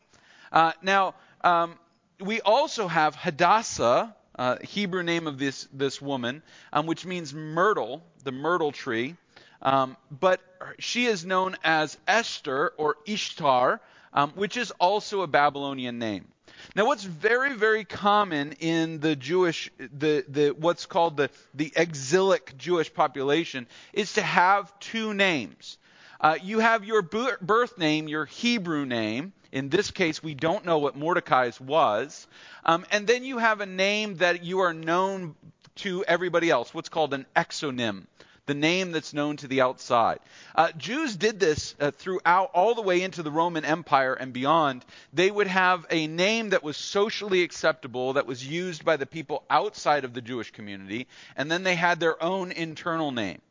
Uh, 0.51 0.71
now 0.81 1.15
um, 1.41 1.77
we 2.19 2.41
also 2.41 2.87
have 2.87 3.15
Hadassah, 3.15 4.15
uh, 4.37 4.57
Hebrew 4.61 5.03
name 5.03 5.27
of 5.27 5.37
this 5.37 5.67
this 5.73 6.01
woman, 6.01 6.43
um, 6.73 6.85
which 6.85 7.05
means 7.05 7.33
myrtle, 7.33 8.03
the 8.23 8.31
myrtle 8.31 8.71
tree. 8.71 9.15
Um, 9.61 9.97
but 10.11 10.41
she 10.79 11.05
is 11.05 11.25
known 11.25 11.55
as 11.63 11.97
Esther 12.07 12.73
or 12.77 12.97
Ishtar, 13.07 13.81
um, 14.13 14.31
which 14.31 14.57
is 14.57 14.71
also 14.71 15.21
a 15.21 15.27
Babylonian 15.27 15.97
name. 15.97 16.27
Now, 16.75 16.85
what's 16.85 17.03
very, 17.03 17.53
very 17.53 17.85
common 17.85 18.53
in 18.53 18.99
the 18.99 19.15
Jewish, 19.15 19.71
the, 19.77 20.25
the 20.27 20.49
what's 20.49 20.85
called 20.85 21.17
the, 21.17 21.29
the 21.53 21.71
exilic 21.75 22.57
Jewish 22.57 22.93
population 22.93 23.67
is 23.93 24.13
to 24.13 24.21
have 24.21 24.77
two 24.79 25.13
names. 25.13 25.77
Uh, 26.19 26.37
you 26.41 26.59
have 26.59 26.85
your 26.85 27.01
birth 27.01 27.77
name, 27.77 28.07
your 28.07 28.25
Hebrew 28.25 28.85
name. 28.85 29.33
In 29.51 29.69
this 29.69 29.91
case, 29.91 30.21
we 30.23 30.33
don't 30.33 30.65
know 30.65 30.79
what 30.79 30.95
Mordecai's 30.95 31.59
was. 31.61 32.27
Um, 32.65 32.85
and 32.91 33.07
then 33.07 33.23
you 33.23 33.37
have 33.37 33.61
a 33.61 33.65
name 33.65 34.15
that 34.17 34.43
you 34.43 34.59
are 34.59 34.73
known 34.73 35.35
to 35.75 36.03
everybody 36.05 36.49
else, 36.49 36.73
what's 36.73 36.89
called 36.89 37.13
an 37.13 37.25
exonym 37.35 38.05
the 38.45 38.53
name 38.53 38.91
that's 38.91 39.13
known 39.13 39.37
to 39.37 39.47
the 39.47 39.61
outside. 39.61 40.19
Uh, 40.53 40.71
Jews 40.77 41.15
did 41.15 41.39
this 41.39 41.75
uh, 41.79 41.91
throughout 41.91 42.51
all 42.53 42.75
the 42.75 42.81
way 42.81 43.01
into 43.01 43.23
the 43.23 43.31
Roman 43.31 43.65
Empire 43.65 44.13
and 44.13 44.33
beyond. 44.33 44.85
They 45.13 45.31
would 45.31 45.47
have 45.47 45.85
a 45.89 46.07
name 46.07 46.49
that 46.49 46.63
was 46.63 46.77
socially 46.77 47.43
acceptable, 47.43 48.13
that 48.13 48.27
was 48.27 48.45
used 48.45 48.85
by 48.85 48.97
the 48.97 49.05
people 49.05 49.43
outside 49.49 50.05
of 50.05 50.13
the 50.13 50.21
Jewish 50.21 50.51
community, 50.51 51.07
and 51.35 51.51
then 51.51 51.63
they 51.63 51.75
had 51.75 51.99
their 51.99 52.21
own 52.21 52.51
internal 52.51 53.11
name. 53.11 53.41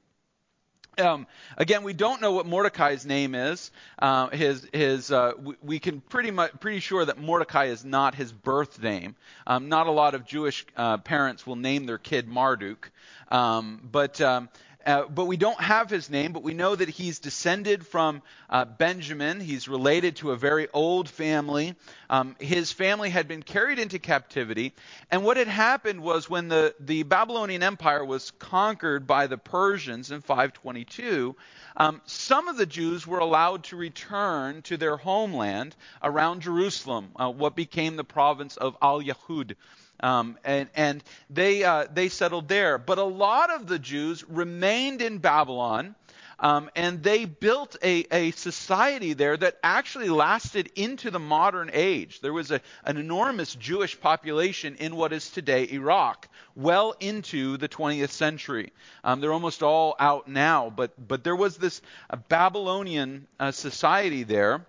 Um, 0.98 1.26
again, 1.56 1.82
we 1.82 1.92
don't 1.92 2.20
know 2.20 2.32
what 2.32 2.46
Mordecai's 2.46 3.04
name 3.04 3.34
is. 3.34 3.70
Uh, 3.98 4.28
his, 4.28 4.66
his, 4.72 5.10
uh, 5.10 5.32
we, 5.42 5.54
we, 5.62 5.78
can 5.78 6.00
pretty 6.00 6.30
much, 6.30 6.52
pretty 6.60 6.80
sure 6.80 7.04
that 7.04 7.18
Mordecai 7.18 7.66
is 7.66 7.84
not 7.84 8.14
his 8.14 8.32
birth 8.32 8.80
name. 8.80 9.16
Um, 9.46 9.68
not 9.68 9.86
a 9.86 9.90
lot 9.90 10.14
of 10.14 10.24
Jewish 10.24 10.64
uh, 10.76 10.98
parents 10.98 11.46
will 11.46 11.56
name 11.56 11.86
their 11.86 11.98
kid 11.98 12.28
Marduk, 12.28 12.90
um, 13.30 13.80
but 13.90 14.20
um, 14.20 14.48
uh, 14.86 15.06
but 15.06 15.24
we 15.24 15.36
don't 15.36 15.60
have 15.60 15.88
his 15.88 16.10
name, 16.10 16.32
but 16.32 16.42
we 16.42 16.54
know 16.54 16.74
that 16.74 16.88
he's 16.88 17.18
descended 17.18 17.86
from 17.86 18.22
uh, 18.50 18.64
Benjamin. 18.64 19.40
He's 19.40 19.66
related 19.68 20.16
to 20.16 20.32
a 20.32 20.36
very 20.36 20.68
old 20.72 21.08
family. 21.08 21.74
Um, 22.10 22.36
his 22.38 22.72
family 22.72 23.10
had 23.10 23.26
been 23.26 23.42
carried 23.42 23.78
into 23.78 23.98
captivity. 23.98 24.74
And 25.10 25.24
what 25.24 25.36
had 25.36 25.48
happened 25.48 26.00
was 26.00 26.28
when 26.28 26.48
the, 26.48 26.74
the 26.80 27.02
Babylonian 27.02 27.62
Empire 27.62 28.04
was 28.04 28.30
conquered 28.32 29.06
by 29.06 29.26
the 29.26 29.38
Persians 29.38 30.10
in 30.10 30.20
522, 30.20 31.34
um, 31.76 32.02
some 32.06 32.48
of 32.48 32.56
the 32.56 32.66
Jews 32.66 33.06
were 33.06 33.18
allowed 33.18 33.64
to 33.64 33.76
return 33.76 34.62
to 34.62 34.76
their 34.76 34.96
homeland 34.96 35.74
around 36.02 36.42
Jerusalem, 36.42 37.10
uh, 37.16 37.30
what 37.30 37.56
became 37.56 37.96
the 37.96 38.04
province 38.04 38.56
of 38.56 38.76
Al 38.82 39.02
Yahud. 39.02 39.56
Um, 40.00 40.38
and, 40.44 40.68
and 40.74 41.02
they, 41.30 41.64
uh, 41.64 41.86
they 41.92 42.08
settled 42.08 42.48
there. 42.48 42.78
But 42.78 42.98
a 42.98 43.04
lot 43.04 43.50
of 43.50 43.66
the 43.66 43.78
Jews 43.78 44.24
remained 44.28 45.00
in 45.00 45.18
Babylon, 45.18 45.94
um, 46.38 46.68
and 46.74 47.02
they 47.02 47.24
built 47.24 47.76
a, 47.82 48.04
a 48.10 48.30
society 48.32 49.12
there 49.12 49.36
that 49.36 49.56
actually 49.62 50.08
lasted 50.08 50.70
into 50.74 51.10
the 51.10 51.18
modern 51.18 51.70
age. 51.72 52.20
There 52.20 52.32
was 52.32 52.50
a, 52.50 52.60
an 52.84 52.96
enormous 52.96 53.54
Jewish 53.54 53.98
population 54.00 54.76
in 54.76 54.96
what 54.96 55.12
is 55.12 55.30
today 55.30 55.68
Iraq, 55.70 56.28
well 56.56 56.94
into 57.00 57.56
the 57.56 57.68
20th 57.68 58.10
century. 58.10 58.72
Um, 59.04 59.20
they're 59.20 59.32
almost 59.32 59.62
all 59.62 59.94
out 59.98 60.28
now, 60.28 60.70
but, 60.74 60.92
but 61.08 61.24
there 61.24 61.36
was 61.36 61.56
this 61.56 61.80
Babylonian 62.28 63.26
uh, 63.38 63.52
society 63.52 64.24
there. 64.24 64.66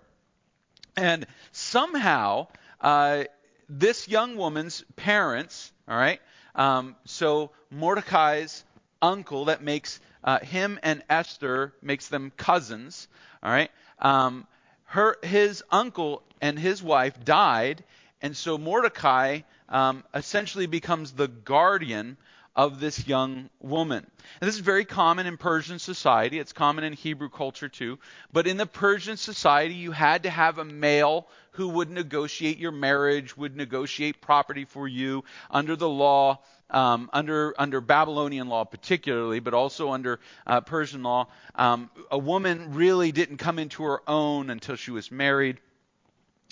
And 0.96 1.26
somehow, 1.52 2.46
uh, 2.80 3.24
this 3.68 4.08
young 4.08 4.36
woman's 4.36 4.84
parents, 4.96 5.72
all 5.88 5.96
right, 5.96 6.20
um, 6.54 6.96
so 7.04 7.50
Mordecai's 7.70 8.64
uncle, 9.02 9.46
that 9.46 9.62
makes 9.62 10.00
uh, 10.24 10.38
him 10.40 10.78
and 10.82 11.02
Esther, 11.08 11.74
makes 11.82 12.08
them 12.08 12.32
cousins, 12.36 13.08
all 13.42 13.50
right, 13.50 13.70
um, 13.98 14.46
her, 14.84 15.16
his 15.22 15.62
uncle 15.70 16.22
and 16.40 16.58
his 16.58 16.82
wife 16.82 17.24
died, 17.24 17.84
and 18.22 18.36
so 18.36 18.56
Mordecai 18.56 19.40
um, 19.68 20.04
essentially 20.14 20.66
becomes 20.66 21.12
the 21.12 21.28
guardian 21.28 22.16
of 22.56 22.80
this 22.80 23.06
young 23.06 23.50
woman. 23.60 24.04
And 24.40 24.48
this 24.48 24.54
is 24.54 24.62
very 24.62 24.86
common 24.86 25.26
in 25.26 25.36
Persian 25.36 25.78
society. 25.78 26.38
It's 26.38 26.54
common 26.54 26.84
in 26.84 26.94
Hebrew 26.94 27.28
culture 27.28 27.68
too. 27.68 27.98
But 28.32 28.46
in 28.46 28.56
the 28.56 28.66
Persian 28.66 29.18
society, 29.18 29.74
you 29.74 29.92
had 29.92 30.22
to 30.22 30.30
have 30.30 30.58
a 30.58 30.64
male 30.64 31.28
who 31.52 31.68
would 31.68 31.90
negotiate 31.90 32.56
your 32.56 32.72
marriage, 32.72 33.36
would 33.36 33.56
negotiate 33.56 34.22
property 34.22 34.64
for 34.64 34.88
you 34.88 35.24
under 35.50 35.76
the 35.76 35.88
law, 35.88 36.40
um, 36.70 37.10
under 37.12 37.54
under 37.58 37.82
Babylonian 37.82 38.48
law 38.48 38.64
particularly, 38.64 39.40
but 39.40 39.52
also 39.52 39.90
under 39.90 40.18
uh, 40.46 40.62
Persian 40.62 41.02
law. 41.02 41.28
Um, 41.54 41.90
a 42.10 42.18
woman 42.18 42.72
really 42.72 43.12
didn't 43.12 43.36
come 43.36 43.58
into 43.58 43.84
her 43.84 44.00
own 44.08 44.48
until 44.48 44.76
she 44.76 44.90
was 44.90 45.10
married 45.10 45.60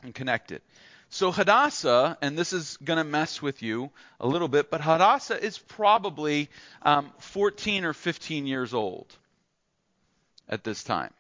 and 0.03 0.15
connected. 0.15 0.61
So 1.15 1.31
Hadassah, 1.31 2.19
and 2.23 2.37
this 2.37 2.53
is 2.53 2.77
going 2.79 2.97
to 2.97 3.05
mess 3.05 3.41
with 3.41 3.63
you 3.63 3.93
a 4.19 4.27
little 4.27 4.49
bit, 4.49 4.69
but 4.69 4.81
Hadassah 4.81 5.41
is 5.41 5.57
probably 5.57 6.51
um, 6.83 7.13
14 7.19 7.85
or 7.85 7.93
15 7.93 8.49
years 8.49 8.75
old 8.75 9.07
at 10.49 10.65
this 10.65 10.83
time. 10.83 11.15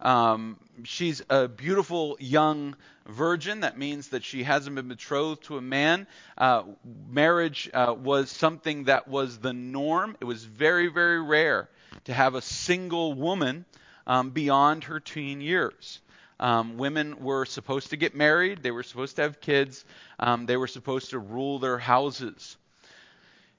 Um, 0.00 0.58
she's 0.82 1.22
a 1.30 1.46
beautiful 1.46 2.16
young 2.18 2.74
virgin. 3.06 3.60
That 3.60 3.78
means 3.78 4.08
that 4.08 4.24
she 4.24 4.42
hasn't 4.42 4.74
been 4.74 4.88
betrothed 4.88 5.44
to 5.44 5.56
a 5.56 5.62
man. 5.62 6.08
Uh, 6.36 6.64
marriage 7.08 7.70
uh, 7.72 7.94
was 7.96 8.28
something 8.28 8.84
that 8.84 9.06
was 9.06 9.38
the 9.38 9.52
norm. 9.52 10.16
It 10.20 10.24
was 10.24 10.44
very, 10.44 10.88
very 10.88 11.22
rare 11.22 11.70
to 12.06 12.12
have 12.12 12.34
a 12.34 12.42
single 12.42 13.14
woman 13.14 13.66
um, 14.08 14.30
beyond 14.30 14.82
her 14.82 14.98
teen 14.98 15.40
years. 15.40 16.00
Um, 16.40 16.78
women 16.78 17.22
were 17.22 17.44
supposed 17.44 17.90
to 17.90 17.96
get 17.98 18.14
married, 18.14 18.62
they 18.62 18.70
were 18.70 18.82
supposed 18.82 19.16
to 19.16 19.22
have 19.22 19.42
kids, 19.42 19.84
um, 20.18 20.46
they 20.46 20.56
were 20.56 20.66
supposed 20.66 21.10
to 21.10 21.18
rule 21.18 21.58
their 21.58 21.76
houses. 21.76 22.56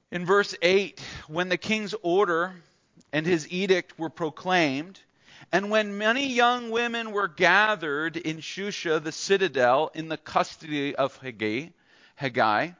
In 0.09 0.25
verse 0.25 0.55
8, 0.63 0.99
when 1.27 1.47
the 1.49 1.57
king's 1.57 1.93
order 2.01 2.55
and 3.13 3.23
his 3.23 3.49
edict 3.51 3.99
were 3.99 4.09
proclaimed, 4.09 4.99
and 5.51 5.69
when 5.69 5.99
many 5.99 6.27
young 6.33 6.71
women 6.71 7.11
were 7.11 7.27
gathered 7.27 8.17
in 8.17 8.37
Shusha, 8.37 9.01
the 9.01 9.11
citadel, 9.11 9.91
in 9.93 10.07
the 10.07 10.17
custody 10.17 10.95
of 10.95 11.19
Hegai, 11.21 12.75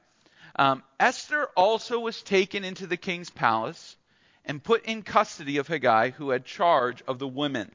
um, 0.55 0.84
Esther 1.00 1.48
also 1.55 2.00
was 2.00 2.24
taken 2.24 2.63
into 2.63 2.88
the 2.88 2.98
king's 2.98 3.29
palace 3.29 3.96
and 4.46 4.63
put 4.63 4.86
in 4.86 5.03
custody 5.03 5.58
of 5.58 5.67
Hegai, 5.67 6.13
who 6.13 6.31
had 6.31 6.43
charge 6.43 7.03
of 7.08 7.20
the 7.20 7.27
women. 7.27 7.72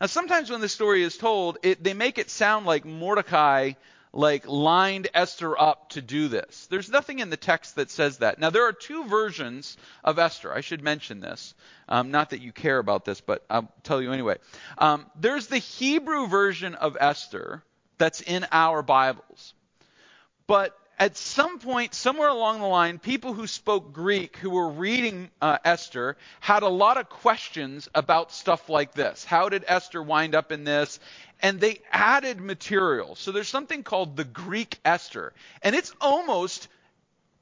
Now, 0.00 0.06
sometimes 0.06 0.50
when 0.50 0.60
the 0.60 0.68
story 0.68 1.02
is 1.02 1.16
told, 1.16 1.58
it, 1.62 1.84
they 1.84 1.94
make 1.94 2.18
it 2.18 2.30
sound 2.30 2.64
like 2.66 2.84
Mordecai 2.84 3.72
like 4.12 4.48
lined 4.48 5.08
Esther 5.14 5.58
up 5.60 5.90
to 5.90 6.02
do 6.02 6.28
this. 6.28 6.66
There's 6.68 6.88
nothing 6.88 7.20
in 7.20 7.30
the 7.30 7.36
text 7.36 7.76
that 7.76 7.90
says 7.90 8.18
that. 8.18 8.38
Now, 8.38 8.50
there 8.50 8.66
are 8.66 8.72
two 8.72 9.04
versions 9.04 9.76
of 10.02 10.18
Esther. 10.18 10.52
I 10.52 10.62
should 10.62 10.82
mention 10.82 11.20
this. 11.20 11.54
Um, 11.88 12.10
not 12.10 12.30
that 12.30 12.40
you 12.40 12.50
care 12.50 12.78
about 12.78 13.04
this, 13.04 13.20
but 13.20 13.44
I'll 13.48 13.72
tell 13.84 14.02
you 14.02 14.12
anyway. 14.12 14.38
Um, 14.78 15.06
there's 15.14 15.46
the 15.46 15.58
Hebrew 15.58 16.26
version 16.26 16.74
of 16.74 16.96
Esther 16.98 17.62
that's 17.98 18.20
in 18.20 18.46
our 18.50 18.82
Bibles. 18.82 19.54
But 20.46 20.76
at 21.00 21.16
some 21.16 21.58
point, 21.58 21.94
somewhere 21.94 22.28
along 22.28 22.60
the 22.60 22.66
line, 22.66 22.98
people 22.98 23.32
who 23.32 23.46
spoke 23.46 23.94
Greek 23.94 24.36
who 24.36 24.50
were 24.50 24.68
reading 24.68 25.30
uh, 25.40 25.56
Esther 25.64 26.18
had 26.40 26.62
a 26.62 26.68
lot 26.68 26.98
of 26.98 27.08
questions 27.08 27.88
about 27.94 28.30
stuff 28.30 28.68
like 28.68 28.92
this. 28.92 29.24
How 29.24 29.48
did 29.48 29.64
Esther 29.66 30.02
wind 30.02 30.34
up 30.34 30.52
in 30.52 30.64
this? 30.64 31.00
And 31.40 31.58
they 31.58 31.80
added 31.90 32.38
material. 32.38 33.16
So 33.16 33.32
there's 33.32 33.48
something 33.48 33.82
called 33.82 34.14
the 34.14 34.24
Greek 34.24 34.78
Esther. 34.84 35.32
And 35.62 35.74
it's 35.74 35.94
almost 36.02 36.68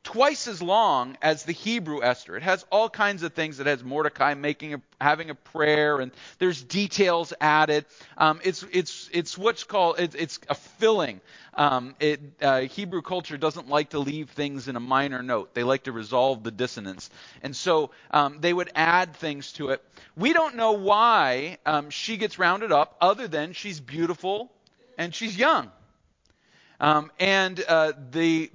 twice 0.05 0.49
as 0.49 0.63
long 0.63 1.17
as 1.23 1.45
the 1.45 1.53
Hebrew 1.53 2.03
Esther. 2.03 2.37
It 2.37 2.43
has 2.43 2.65
all 2.71 2.89
kinds 2.89 3.23
of 3.23 3.35
things. 3.35 3.61
It 3.61 3.67
has 3.67 3.85
Mordecai 3.85 4.35
making 4.35 4.75
a, 4.75 4.83
having 5.01 5.31
a 5.31 5.35
prayer, 5.35 6.01
and 6.01 6.13
there's 6.39 6.63
details 6.63 7.33
added. 7.41 7.85
Um, 8.17 8.41
it's 8.45 8.65
it's 8.73 9.11
it's 9.13 9.37
what's 9.39 9.65
called 9.65 10.01
it, 10.01 10.15
it's 10.15 10.41
a 10.49 10.55
filling. 10.55 11.21
Um, 11.55 11.97
it, 12.01 12.21
uh, 12.41 12.61
Hebrew 12.63 13.03
culture 13.03 13.37
doesn't 13.37 13.69
like 13.69 13.91
to 13.91 13.99
leave 13.99 14.31
things 14.31 14.69
in 14.69 14.77
a 14.77 14.81
minor 14.81 15.23
note. 15.23 15.55
They 15.55 15.65
like 15.65 15.85
to 15.85 15.93
resolve 15.93 16.45
the 16.45 16.53
dissonance, 16.53 17.11
and 17.43 17.55
so 17.55 17.91
um, 18.13 18.41
they 18.41 18.53
would 18.53 18.71
add 18.75 19.17
things 19.17 19.53
to 19.55 19.71
it. 19.71 19.83
We 20.17 20.33
don't 20.33 20.57
know 20.57 20.73
why 20.73 21.59
um, 21.67 21.91
she 21.91 22.17
gets 22.17 22.39
rounded 22.39 22.73
up, 22.73 22.97
other 23.01 23.29
than 23.29 23.53
she's 23.53 23.81
beautiful 23.81 24.51
and 24.99 25.15
she's 25.15 25.37
young. 25.39 25.71
Um, 26.81 27.11
and 27.19 27.63
uh, 27.67 27.93
the 28.13 28.51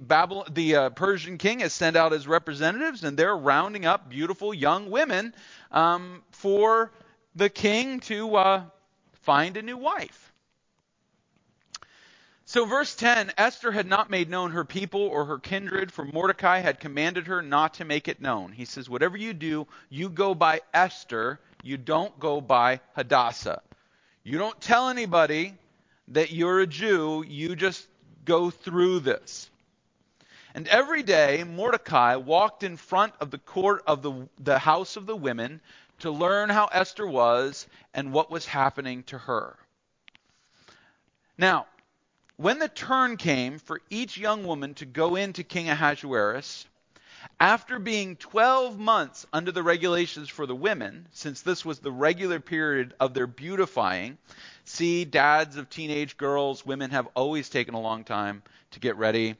the 0.50 0.76
uh, 0.76 0.90
Persian 0.90 1.36
king 1.36 1.60
has 1.60 1.74
sent 1.74 1.94
out 1.94 2.12
his 2.12 2.26
representatives, 2.26 3.04
and 3.04 3.18
they're 3.18 3.36
rounding 3.36 3.84
up 3.84 4.08
beautiful 4.08 4.54
young 4.54 4.90
women 4.90 5.34
um, 5.70 6.22
for 6.30 6.90
the 7.34 7.50
king 7.50 8.00
to 8.00 8.36
uh, 8.36 8.62
find 9.22 9.56
a 9.56 9.62
new 9.62 9.76
wife. 9.76 10.32
So, 12.46 12.66
verse 12.66 12.94
10 12.94 13.32
Esther 13.38 13.72
had 13.72 13.86
not 13.86 14.10
made 14.10 14.28
known 14.28 14.50
her 14.52 14.64
people 14.64 15.00
or 15.00 15.24
her 15.24 15.38
kindred, 15.38 15.90
for 15.90 16.04
Mordecai 16.04 16.60
had 16.60 16.78
commanded 16.78 17.26
her 17.26 17.40
not 17.40 17.74
to 17.74 17.84
make 17.86 18.06
it 18.06 18.20
known. 18.20 18.52
He 18.52 18.66
says, 18.66 18.88
Whatever 18.88 19.16
you 19.16 19.32
do, 19.32 19.66
you 19.88 20.10
go 20.10 20.34
by 20.34 20.60
Esther, 20.72 21.40
you 21.62 21.78
don't 21.78 22.18
go 22.20 22.42
by 22.42 22.80
Hadassah. 22.94 23.62
You 24.22 24.38
don't 24.38 24.60
tell 24.60 24.90
anybody 24.90 25.54
that 26.08 26.32
you're 26.32 26.60
a 26.60 26.66
Jew, 26.66 27.24
you 27.26 27.56
just 27.56 27.88
go 28.24 28.50
through 28.50 29.00
this. 29.00 29.50
And 30.54 30.68
every 30.68 31.02
day, 31.02 31.44
Mordecai 31.44 32.16
walked 32.16 32.62
in 32.62 32.76
front 32.76 33.14
of 33.20 33.30
the 33.30 33.38
court 33.38 33.82
of 33.86 34.02
the, 34.02 34.28
the 34.38 34.58
house 34.58 34.96
of 34.96 35.06
the 35.06 35.16
women 35.16 35.60
to 36.00 36.10
learn 36.10 36.48
how 36.48 36.66
Esther 36.66 37.06
was 37.06 37.66
and 37.92 38.12
what 38.12 38.30
was 38.30 38.46
happening 38.46 39.02
to 39.04 39.18
her. 39.18 39.56
Now, 41.36 41.66
when 42.36 42.58
the 42.58 42.68
turn 42.68 43.16
came 43.16 43.58
for 43.58 43.80
each 43.90 44.16
young 44.16 44.44
woman 44.44 44.74
to 44.74 44.86
go 44.86 45.16
into 45.16 45.42
King 45.42 45.68
Ahasuerus, 45.68 46.66
after 47.40 47.78
being 47.78 48.16
12 48.16 48.78
months 48.78 49.26
under 49.32 49.52
the 49.52 49.62
regulations 49.62 50.28
for 50.28 50.46
the 50.46 50.54
women, 50.54 51.06
since 51.12 51.42
this 51.42 51.64
was 51.64 51.78
the 51.78 51.92
regular 51.92 52.40
period 52.40 52.94
of 53.00 53.14
their 53.14 53.26
beautifying, 53.26 54.18
see, 54.64 55.04
dads 55.04 55.56
of 55.56 55.70
teenage 55.70 56.16
girls, 56.16 56.64
women 56.64 56.90
have 56.90 57.08
always 57.14 57.48
taken 57.48 57.74
a 57.74 57.80
long 57.80 58.04
time 58.04 58.42
to 58.72 58.80
get 58.80 58.96
ready. 58.96 59.36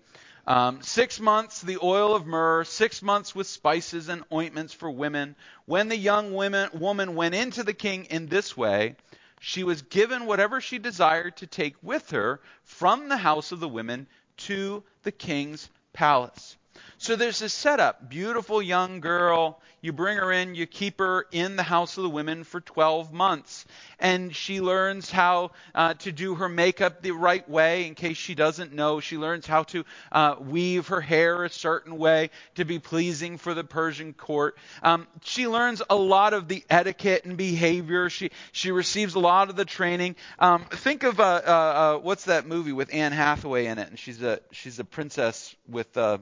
Um, 0.47 0.83
six 0.83 1.21
months 1.21 1.63
the 1.63 1.79
oil 1.83 2.15
of 2.15 2.27
myrrh, 2.27 2.65
six 2.65 3.01
months 3.01 3.35
with 3.35 3.47
spices 3.47 4.09
and 4.09 4.25
ointments 4.33 4.75
for 4.75 4.91
women. 4.91 5.37
When 5.65 5.89
the 5.89 5.97
young 5.97 6.35
women, 6.35 6.69
woman 6.75 7.15
went 7.15 7.35
into 7.35 7.63
the 7.63 7.73
king 7.73 8.05
in 8.07 8.27
this 8.27 8.57
way, 8.57 8.97
she 9.41 9.65
was 9.65 9.83
given 9.83 10.27
whatever 10.27 10.61
she 10.61 10.79
desired 10.79 11.39
to 11.39 11.47
take 11.47 11.77
with 11.83 12.11
her 12.11 12.41
from 12.65 13.09
the 13.09 13.17
house 13.17 13.53
of 13.53 13.61
the 13.61 13.69
women 13.69 14.07
to 14.37 14.83
the 15.03 15.13
king's 15.13 15.69
palace. 15.93 16.57
So 16.99 17.17
there's 17.17 17.39
this 17.39 17.53
setup. 17.53 18.09
Beautiful 18.09 18.63
young 18.63 19.01
girl. 19.01 19.61
You 19.85 19.93
bring 19.93 20.17
her 20.17 20.33
in, 20.33 20.55
you 20.55 20.67
keep 20.67 20.99
her 20.99 21.27
in 21.31 21.57
the 21.57 21.63
house 21.63 21.99
of 21.99 22.05
the 22.05 22.09
women 22.09 22.45
for 22.45 22.59
12 22.59 23.13
months. 23.13 23.67
And 23.99 24.35
she 24.35 24.63
learns 24.63 25.11
how 25.11 25.51
uh, 25.75 25.93
to 25.95 26.11
do 26.11 26.37
her 26.37 26.49
makeup 26.49 27.03
the 27.03 27.11
right 27.11 27.47
way 27.47 27.87
in 27.87 27.95
case 27.95 28.17
she 28.17 28.35
doesn't 28.35 28.73
know. 28.73 29.01
She 29.01 29.19
learns 29.19 29.47
how 29.47 29.65
to 29.65 29.85
uh, 30.11 30.37
weave 30.41 30.89
her 30.89 31.03
hair 31.03 31.45
a 31.45 31.51
certain 31.51 31.99
way 31.99 32.31
to 32.55 32.65
be 32.65 32.79
pleasing 32.79 33.37
for 33.37 33.53
the 33.53 33.63
Persian 33.63 34.15
court. 34.15 34.57
Um, 34.83 35.07
she 35.23 35.47
learns 35.47 35.83
a 35.91 35.97
lot 35.97 36.33
of 36.33 36.49
the 36.49 36.65
etiquette 36.71 37.27
and 37.27 37.37
behavior. 37.37 38.09
She, 38.09 38.31
she 38.53 38.71
receives 38.71 39.17
a 39.17 39.21
lot 39.21 39.51
of 39.51 39.57
the 39.57 39.67
training. 39.67 40.17
Um, 40.39 40.65
think 40.71 41.03
of, 41.03 41.21
uh, 41.21 41.43
uh, 41.47 41.51
uh 41.51 41.99
what's 41.99 42.25
that 42.25 42.47
movie 42.47 42.73
with 42.73 42.95
Anne 42.95 43.13
Hathaway 43.13 43.67
in 43.67 43.79
it? 43.79 43.91
And 43.91 43.99
she's 43.99 44.23
a, 44.23 44.41
she's 44.51 44.79
a 44.79 44.85
princess 44.85 45.55
with. 45.69 45.95
Uh, 45.95 46.21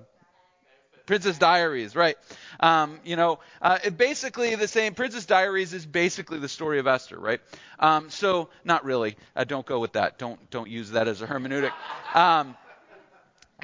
Princess 1.06 1.38
Diaries, 1.38 1.96
right? 1.96 2.16
Um, 2.60 3.00
you 3.04 3.16
know, 3.16 3.40
uh, 3.60 3.90
basically 3.90 4.54
the 4.54 4.68
same. 4.68 4.94
Princess 4.94 5.26
Diaries 5.26 5.72
is 5.72 5.84
basically 5.84 6.38
the 6.38 6.48
story 6.48 6.78
of 6.78 6.86
Esther, 6.86 7.18
right? 7.18 7.40
Um, 7.78 8.10
so 8.10 8.48
not 8.64 8.84
really. 8.84 9.16
Uh, 9.34 9.44
don't 9.44 9.66
go 9.66 9.80
with 9.80 9.92
that. 9.94 10.18
Don't 10.18 10.50
don't 10.50 10.68
use 10.70 10.90
that 10.90 11.08
as 11.08 11.22
a 11.22 11.26
hermeneutic. 11.26 11.72
Um, 12.14 12.56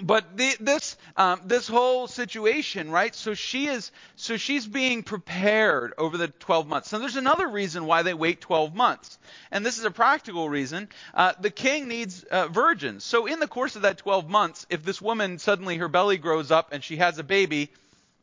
but 0.03 0.37
the, 0.37 0.57
this 0.61 0.97
um, 1.17 1.41
this 1.45 1.67
whole 1.69 2.07
situation, 2.07 2.91
right? 2.91 3.15
So 3.15 3.35
she 3.35 3.67
is 3.67 3.91
so 4.17 4.37
she's 4.37 4.67
being 4.67 5.03
prepared 5.03 5.95
over 5.99 6.17
the 6.17 6.29
12 6.29 6.69
months. 6.69 6.93
Now 6.93 6.99
there's 6.99 7.17
another 7.17 7.49
reason 7.49 7.87
why 7.87 8.03
they 8.03 8.15
wait 8.15 8.41
12 8.41 8.75
months, 8.75 9.19
and 9.51 9.65
this 9.65 9.79
is 9.79 9.85
a 9.85 9.91
practical 9.91 10.49
reason. 10.49 10.89
Uh, 11.15 11.33
the 11.41 11.51
king 11.51 11.89
needs 11.89 12.25
uh, 12.25 12.49
virgins. 12.49 13.05
So 13.05 13.27
in 13.27 13.41
the 13.41 13.49
course 13.49 13.77
of 13.77 13.83
that 13.83 13.99
12 13.99 14.29
months, 14.29 14.67
if 14.71 14.85
this 14.85 15.01
woman 15.03 15.39
suddenly 15.39 15.77
her 15.79 15.89
belly 15.89 16.19
grows 16.19 16.51
up 16.51 16.73
and 16.73 16.83
she 16.83 16.97
has 16.97 17.19
a 17.19 17.25
baby, 17.25 17.71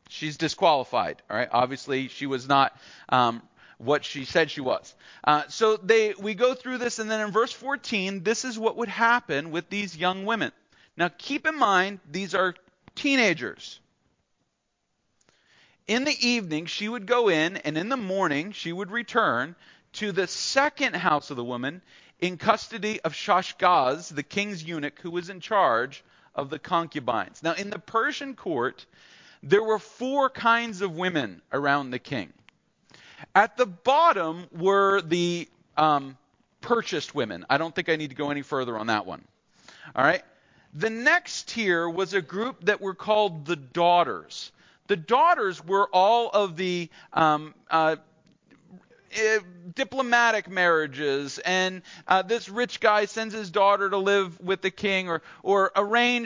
she's 0.08 0.36
disqualified. 0.36 1.22
All 1.30 1.36
right, 1.36 1.48
obviously 1.50 2.08
she 2.08 2.26
was 2.26 2.48
not. 2.48 2.76
Um, 3.08 3.42
what 3.78 4.06
she 4.06 4.24
said 4.24 4.50
she 4.50 4.62
was. 4.62 4.94
Uh, 5.22 5.42
so 5.48 5.76
they, 5.76 6.14
we 6.18 6.32
go 6.32 6.54
through 6.54 6.78
this, 6.78 6.98
and 6.98 7.10
then 7.10 7.20
in 7.20 7.30
verse 7.30 7.52
14, 7.52 8.22
this 8.22 8.46
is 8.46 8.58
what 8.58 8.78
would 8.78 8.88
happen 8.88 9.50
with 9.50 9.68
these 9.68 9.94
young 9.94 10.24
women. 10.24 10.50
Now 10.96 11.08
keep 11.08 11.46
in 11.46 11.56
mind, 11.56 12.00
these 12.10 12.34
are 12.34 12.54
teenagers. 12.94 13.80
In 15.86 16.04
the 16.04 16.26
evening, 16.26 16.66
she 16.66 16.88
would 16.88 17.06
go 17.06 17.28
in, 17.28 17.58
and 17.58 17.78
in 17.78 17.88
the 17.88 17.96
morning, 17.96 18.52
she 18.52 18.72
would 18.72 18.90
return 18.90 19.54
to 19.94 20.10
the 20.10 20.26
second 20.26 20.96
house 20.96 21.30
of 21.30 21.36
the 21.36 21.44
woman 21.44 21.80
in 22.18 22.38
custody 22.38 23.00
of 23.02 23.12
Shashgaz, 23.12 24.14
the 24.14 24.22
king's 24.22 24.64
eunuch, 24.64 24.98
who 25.00 25.10
was 25.10 25.30
in 25.30 25.40
charge 25.40 26.02
of 26.34 26.50
the 26.50 26.58
concubines. 26.58 27.42
Now, 27.42 27.52
in 27.52 27.70
the 27.70 27.78
Persian 27.78 28.34
court, 28.34 28.84
there 29.42 29.62
were 29.62 29.78
four 29.78 30.28
kinds 30.28 30.80
of 30.82 30.96
women 30.96 31.40
around 31.52 31.90
the 31.90 31.98
king. 31.98 32.32
At 33.34 33.56
the 33.56 33.66
bottom 33.66 34.46
were 34.52 35.00
the 35.00 35.48
um, 35.76 36.16
purchased 36.60 37.14
women. 37.14 37.46
I 37.48 37.58
don't 37.58 37.74
think 37.74 37.88
I 37.88 37.96
need 37.96 38.10
to 38.10 38.16
go 38.16 38.30
any 38.30 38.42
further 38.42 38.76
on 38.76 38.88
that 38.88 39.06
one. 39.06 39.24
All 39.94 40.04
right? 40.04 40.22
The 40.76 40.90
next 40.90 41.48
tier 41.48 41.88
was 41.88 42.12
a 42.12 42.20
group 42.20 42.66
that 42.66 42.82
were 42.82 42.94
called 42.94 43.46
the 43.46 43.56
daughters. 43.56 44.52
The 44.88 44.96
daughters 44.96 45.64
were 45.64 45.88
all 45.90 46.28
of 46.28 46.56
the 46.56 46.90
um, 47.14 47.54
uh, 47.70 47.96
uh, 49.14 49.38
diplomatic 49.74 50.48
marriages, 50.48 51.38
and 51.38 51.82
uh, 52.06 52.22
this 52.22 52.48
rich 52.48 52.80
guy 52.80 53.04
sends 53.04 53.34
his 53.34 53.50
daughter 53.50 53.90
to 53.90 53.96
live 53.96 54.40
with 54.40 54.62
the 54.62 54.70
king, 54.70 55.08
or, 55.08 55.22
or 55.42 55.66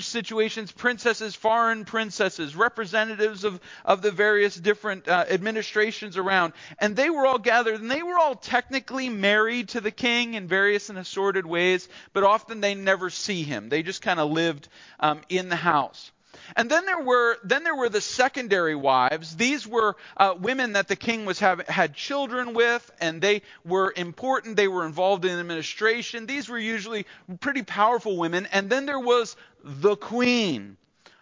situations, 0.00 0.72
princesses, 0.72 1.34
foreign 1.34 1.84
princesses, 1.84 2.54
representatives 2.56 3.44
of, 3.44 3.60
of 3.84 4.02
the 4.02 4.10
various 4.10 4.54
different 4.54 5.08
uh, 5.08 5.24
administrations 5.28 6.16
around. 6.16 6.52
And 6.78 6.96
they 6.96 7.10
were 7.10 7.26
all 7.26 7.38
gathered, 7.38 7.80
and 7.80 7.90
they 7.90 8.02
were 8.02 8.18
all 8.18 8.34
technically 8.34 9.08
married 9.08 9.70
to 9.70 9.80
the 9.80 9.90
king 9.90 10.34
in 10.34 10.46
various 10.46 10.90
and 10.90 10.98
assorted 10.98 11.46
ways, 11.46 11.88
but 12.12 12.24
often 12.24 12.60
they 12.60 12.74
never 12.74 13.10
see 13.10 13.42
him. 13.42 13.68
They 13.68 13.82
just 13.82 14.02
kind 14.02 14.20
of 14.20 14.30
lived 14.30 14.68
um, 14.98 15.20
in 15.28 15.48
the 15.48 15.56
house. 15.56 16.10
And 16.56 16.70
then 16.70 16.86
there 16.86 17.00
were 17.00 17.38
then 17.44 17.64
there 17.64 17.74
were 17.74 17.88
the 17.88 18.00
secondary 18.00 18.74
wives. 18.74 19.36
These 19.36 19.66
were 19.66 19.96
uh, 20.16 20.34
women 20.38 20.72
that 20.72 20.88
the 20.88 20.96
king 20.96 21.24
was 21.24 21.38
have, 21.40 21.66
had 21.68 21.94
children 21.94 22.54
with, 22.54 22.90
and 23.00 23.20
they 23.20 23.42
were 23.64 23.92
important. 23.96 24.56
They 24.56 24.68
were 24.68 24.86
involved 24.86 25.24
in 25.24 25.38
administration. 25.38 26.26
These 26.26 26.48
were 26.48 26.58
usually 26.58 27.06
pretty 27.40 27.62
powerful 27.62 28.16
women. 28.16 28.46
And 28.52 28.70
then 28.70 28.86
there 28.86 28.98
was 28.98 29.36
the 29.62 29.96
queen. 29.96 30.76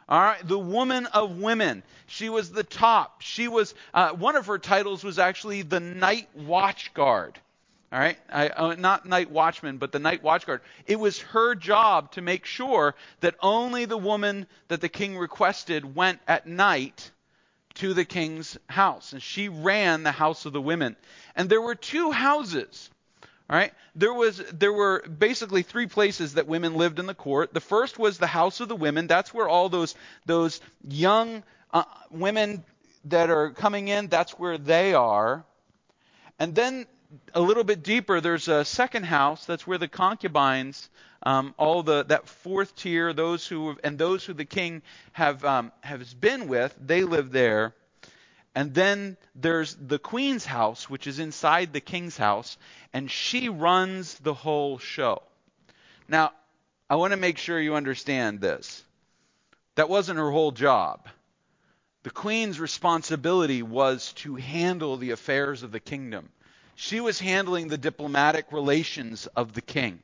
All 0.09 0.21
right, 0.21 0.47
the 0.47 0.59
woman 0.59 1.05
of 1.07 1.37
women. 1.39 1.83
She 2.07 2.31
was 2.31 2.51
the 2.51 2.65
top. 2.65 3.21
She 3.21 3.47
was 3.47 3.75
uh, 3.93 4.13
one 4.13 4.37
of 4.37 4.47
her 4.47 4.59
titles 4.59 5.05
was 5.05 5.19
actually 5.19 5.63
the 5.63 5.81
night 5.81 6.29
watch 6.35 6.95
guard. 6.95 7.39
All 7.91 7.99
right, 7.99 8.19
I, 8.31 8.49
uh, 8.49 8.75
not 8.75 9.07
night 9.07 9.31
watchman, 9.31 9.79
but 9.79 9.93
the 9.93 9.99
night 9.99 10.23
watch 10.23 10.45
guard. 10.45 10.61
It 10.87 11.01
was 11.01 11.21
her 11.21 11.55
job 11.55 12.13
to 12.13 12.21
make 12.21 12.45
sure 12.45 12.95
that 13.21 13.35
only 13.41 13.87
the 13.87 13.97
woman 13.97 14.47
that 14.69 14.83
the 14.83 14.91
king 14.91 15.17
requested 15.17 15.95
went 15.95 16.21
at 16.29 16.47
night 16.47 17.11
to 17.77 17.95
the 17.95 18.05
king's 18.05 18.59
house, 18.69 19.15
and 19.15 19.23
she 19.23 19.49
ran 19.49 20.03
the 20.03 20.13
house 20.13 20.45
of 20.45 20.53
the 20.53 20.61
women. 20.61 20.97
And 21.35 21.49
there 21.49 21.63
were 21.63 21.75
two 21.75 22.11
houses. 22.11 22.91
All 23.49 23.57
right, 23.57 23.73
there 23.95 24.13
was 24.13 24.37
there 24.53 24.73
were 24.73 25.01
basically 25.09 25.63
three 25.63 25.87
places 25.87 26.35
that 26.35 26.47
women 26.47 26.75
lived 26.75 26.99
in 26.99 27.07
the 27.07 27.15
court. 27.15 27.55
The 27.55 27.61
first 27.61 27.99
was 27.99 28.19
the 28.19 28.27
house 28.27 28.61
of 28.61 28.69
the 28.69 28.77
women. 28.77 29.07
That's 29.07 29.33
where 29.33 29.49
all 29.49 29.71
those 29.71 29.95
those 30.27 30.61
young 30.87 31.43
uh, 31.73 31.85
women 32.11 32.63
that 33.07 33.31
are 33.31 33.49
coming 33.53 33.89
in. 33.89 34.09
That's 34.09 34.33
where 34.33 34.59
they 34.59 34.93
are. 34.93 35.47
And 36.39 36.55
then 36.55 36.87
a 37.35 37.41
little 37.41 37.65
bit 37.65 37.83
deeper, 37.83 38.21
there's 38.21 38.49
a 38.49 38.65
second 38.65 39.05
house. 39.05 39.45
That's 39.45 39.67
where 39.67 39.79
the 39.79 39.89
concubines, 39.89 40.89
um, 41.23 41.55
all 41.57 41.83
the 41.83 42.05
that 42.05 42.29
fourth 42.29 42.77
tier, 42.77 43.13
those 43.13 43.47
who 43.47 43.77
and 43.83 43.99
those 43.99 44.25
who 44.25 44.35
the 44.35 44.45
king 44.45 44.83
have 45.13 45.45
um, 45.45 45.73
has 45.81 46.13
been 46.15 46.49
with, 46.49 46.75
they 46.81 47.05
live 47.05 47.31
there. 47.31 47.75
And 48.55 48.75
then 48.75 49.17
there's 49.35 49.75
the 49.75 49.99
queen's 49.99 50.45
house, 50.45 50.91
which 50.91 51.07
is 51.07 51.19
inside 51.19 51.73
the 51.73 51.81
king's 51.81 52.17
house, 52.17 52.57
and 52.93 53.11
she 53.11 53.49
runs 53.49 54.15
the 54.19 54.35
whole 54.35 54.79
show. 54.79 55.23
Now, 56.09 56.33
I 56.91 56.97
want 56.97 57.13
to 57.13 57.19
make 57.19 57.39
sure 57.39 57.61
you 57.61 57.75
understand 57.75 58.41
this. 58.41 58.83
That 59.77 59.89
wasn't 59.89 60.19
her 60.19 60.31
whole 60.31 60.51
job. 60.51 61.09
The 62.03 62.11
queen's 62.11 62.59
responsibility 62.59 63.63
was 63.63 64.13
to 64.15 64.35
handle 64.37 64.97
the 64.97 65.11
affairs 65.11 65.63
of 65.63 65.71
the 65.71 65.81
kingdom. 65.81 66.31
She 66.81 67.01
was 67.01 67.19
handling 67.19 67.67
the 67.67 67.77
diplomatic 67.77 68.53
relations 68.53 69.27
of 69.35 69.53
the 69.53 69.61
king. 69.61 69.99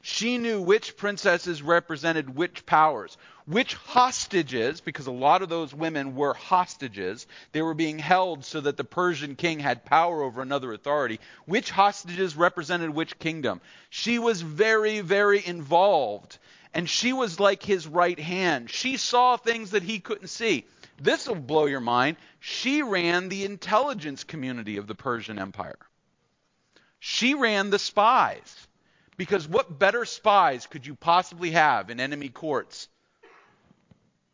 She 0.00 0.38
knew 0.38 0.62
which 0.62 0.96
princesses 0.96 1.60
represented 1.60 2.36
which 2.36 2.64
powers, 2.64 3.16
which 3.46 3.74
hostages, 3.74 4.80
because 4.80 5.08
a 5.08 5.12
lot 5.12 5.42
of 5.42 5.48
those 5.48 5.74
women 5.74 6.14
were 6.14 6.34
hostages, 6.34 7.26
they 7.50 7.62
were 7.62 7.74
being 7.74 7.98
held 7.98 8.44
so 8.44 8.60
that 8.60 8.76
the 8.76 8.84
Persian 8.84 9.34
king 9.34 9.58
had 9.58 9.84
power 9.84 10.22
over 10.22 10.40
another 10.40 10.72
authority, 10.72 11.18
which 11.46 11.72
hostages 11.72 12.36
represented 12.36 12.90
which 12.90 13.18
kingdom. 13.18 13.60
She 13.90 14.20
was 14.20 14.40
very, 14.40 15.00
very 15.00 15.44
involved 15.44 16.38
and 16.72 16.88
she 16.88 17.12
was 17.12 17.40
like 17.40 17.64
his 17.64 17.88
right 17.88 18.20
hand. 18.20 18.70
She 18.70 18.98
saw 18.98 19.36
things 19.36 19.72
that 19.72 19.82
he 19.82 19.98
couldn't 19.98 20.28
see. 20.28 20.64
This 20.96 21.26
will 21.26 21.34
blow 21.34 21.66
your 21.66 21.80
mind. 21.80 22.18
She 22.38 22.82
ran 22.82 23.28
the 23.28 23.44
intelligence 23.44 24.22
community 24.22 24.76
of 24.76 24.86
the 24.86 24.94
Persian 24.94 25.40
Empire. 25.40 25.78
She 27.06 27.34
ran 27.34 27.68
the 27.68 27.78
spies. 27.78 28.66
Because 29.18 29.46
what 29.46 29.78
better 29.78 30.06
spies 30.06 30.66
could 30.66 30.86
you 30.86 30.94
possibly 30.94 31.50
have 31.50 31.90
in 31.90 32.00
enemy 32.00 32.30
courts 32.30 32.88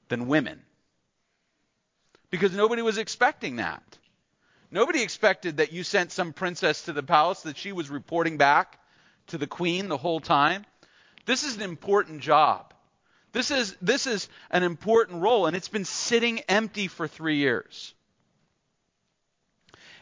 than 0.09 0.29
women? 0.29 0.63
Because 2.31 2.55
nobody 2.55 2.81
was 2.81 2.97
expecting 2.97 3.57
that. 3.57 3.83
Nobody 4.71 5.03
expected 5.03 5.57
that 5.57 5.73
you 5.73 5.83
sent 5.83 6.13
some 6.13 6.33
princess 6.33 6.83
to 6.83 6.93
the 6.93 7.03
palace 7.03 7.41
that 7.41 7.57
she 7.57 7.73
was 7.73 7.91
reporting 7.91 8.37
back 8.37 8.79
to 9.27 9.37
the 9.37 9.49
queen 9.49 9.89
the 9.89 9.97
whole 9.97 10.21
time. 10.21 10.65
This 11.27 11.43
is 11.43 11.57
an 11.57 11.63
important 11.63 12.21
job. 12.21 12.73
This 13.33 13.51
is, 13.51 13.77
this 13.83 14.07
is 14.07 14.29
an 14.49 14.63
important 14.63 15.23
role, 15.23 15.47
and 15.47 15.57
it's 15.57 15.69
been 15.69 15.85
sitting 15.85 16.39
empty 16.49 16.87
for 16.87 17.09
three 17.09 17.39
years. 17.39 17.95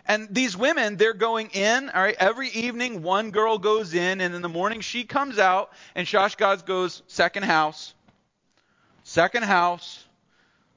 And 0.09 0.27
these 0.31 0.57
women, 0.57 0.97
they're 0.97 1.13
going 1.13 1.51
in, 1.51 1.91
all 1.91 2.03
right, 2.03 2.17
every 2.19 2.49
evening 2.49 3.03
one 3.03 3.31
girl 3.31 3.59
goes 3.59 3.93
in, 3.93 4.23
and 4.23 4.35
in 4.35 4.41
the 4.41 4.49
morning 4.49 4.81
she 4.81 5.05
comes 5.05 5.39
out, 5.39 5.71
and 5.95 6.07
Shashgaz 6.07 6.65
goes, 6.65 7.03
second 7.07 7.45
house, 7.45 7.95
second 9.05 9.45
house, 9.45 10.03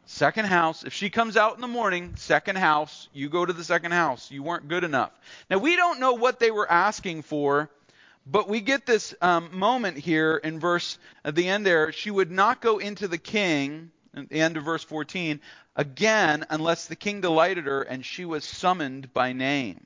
second 0.05 0.45
house. 0.45 0.83
If 0.83 0.93
she 0.93 1.09
comes 1.09 1.37
out 1.37 1.55
in 1.55 1.61
the 1.61 1.67
morning, 1.67 2.13
second 2.17 2.57
house, 2.57 3.07
you 3.13 3.29
go 3.29 3.45
to 3.45 3.53
the 3.53 3.63
second 3.63 3.93
house. 3.93 4.29
You 4.29 4.43
weren't 4.43 4.67
good 4.67 4.83
enough. 4.83 5.11
Now, 5.49 5.59
we 5.59 5.77
don't 5.77 6.01
know 6.01 6.13
what 6.13 6.39
they 6.39 6.51
were 6.51 6.69
asking 6.69 7.21
for 7.21 7.69
but 8.25 8.47
we 8.47 8.61
get 8.61 8.85
this 8.85 9.15
um, 9.21 9.49
moment 9.57 9.97
here 9.97 10.35
in 10.37 10.59
verse 10.59 10.99
at 11.25 11.35
the 11.35 11.47
end 11.47 11.65
there. 11.65 11.91
She 11.91 12.11
would 12.11 12.31
not 12.31 12.61
go 12.61 12.77
into 12.77 13.07
the 13.07 13.17
king, 13.17 13.91
at 14.13 14.29
the 14.29 14.41
end 14.41 14.57
of 14.57 14.63
verse 14.63 14.83
14, 14.83 15.39
again 15.75 16.45
unless 16.49 16.87
the 16.87 16.95
king 16.95 17.21
delighted 17.21 17.65
her 17.65 17.81
and 17.81 18.05
she 18.05 18.25
was 18.25 18.43
summoned 18.43 19.13
by 19.13 19.33
name. 19.33 19.85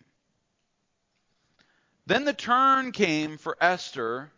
Then 2.08 2.26
the 2.26 2.34
turn 2.34 2.92
came 2.92 3.38
for 3.38 3.58
Esther, 3.60 4.32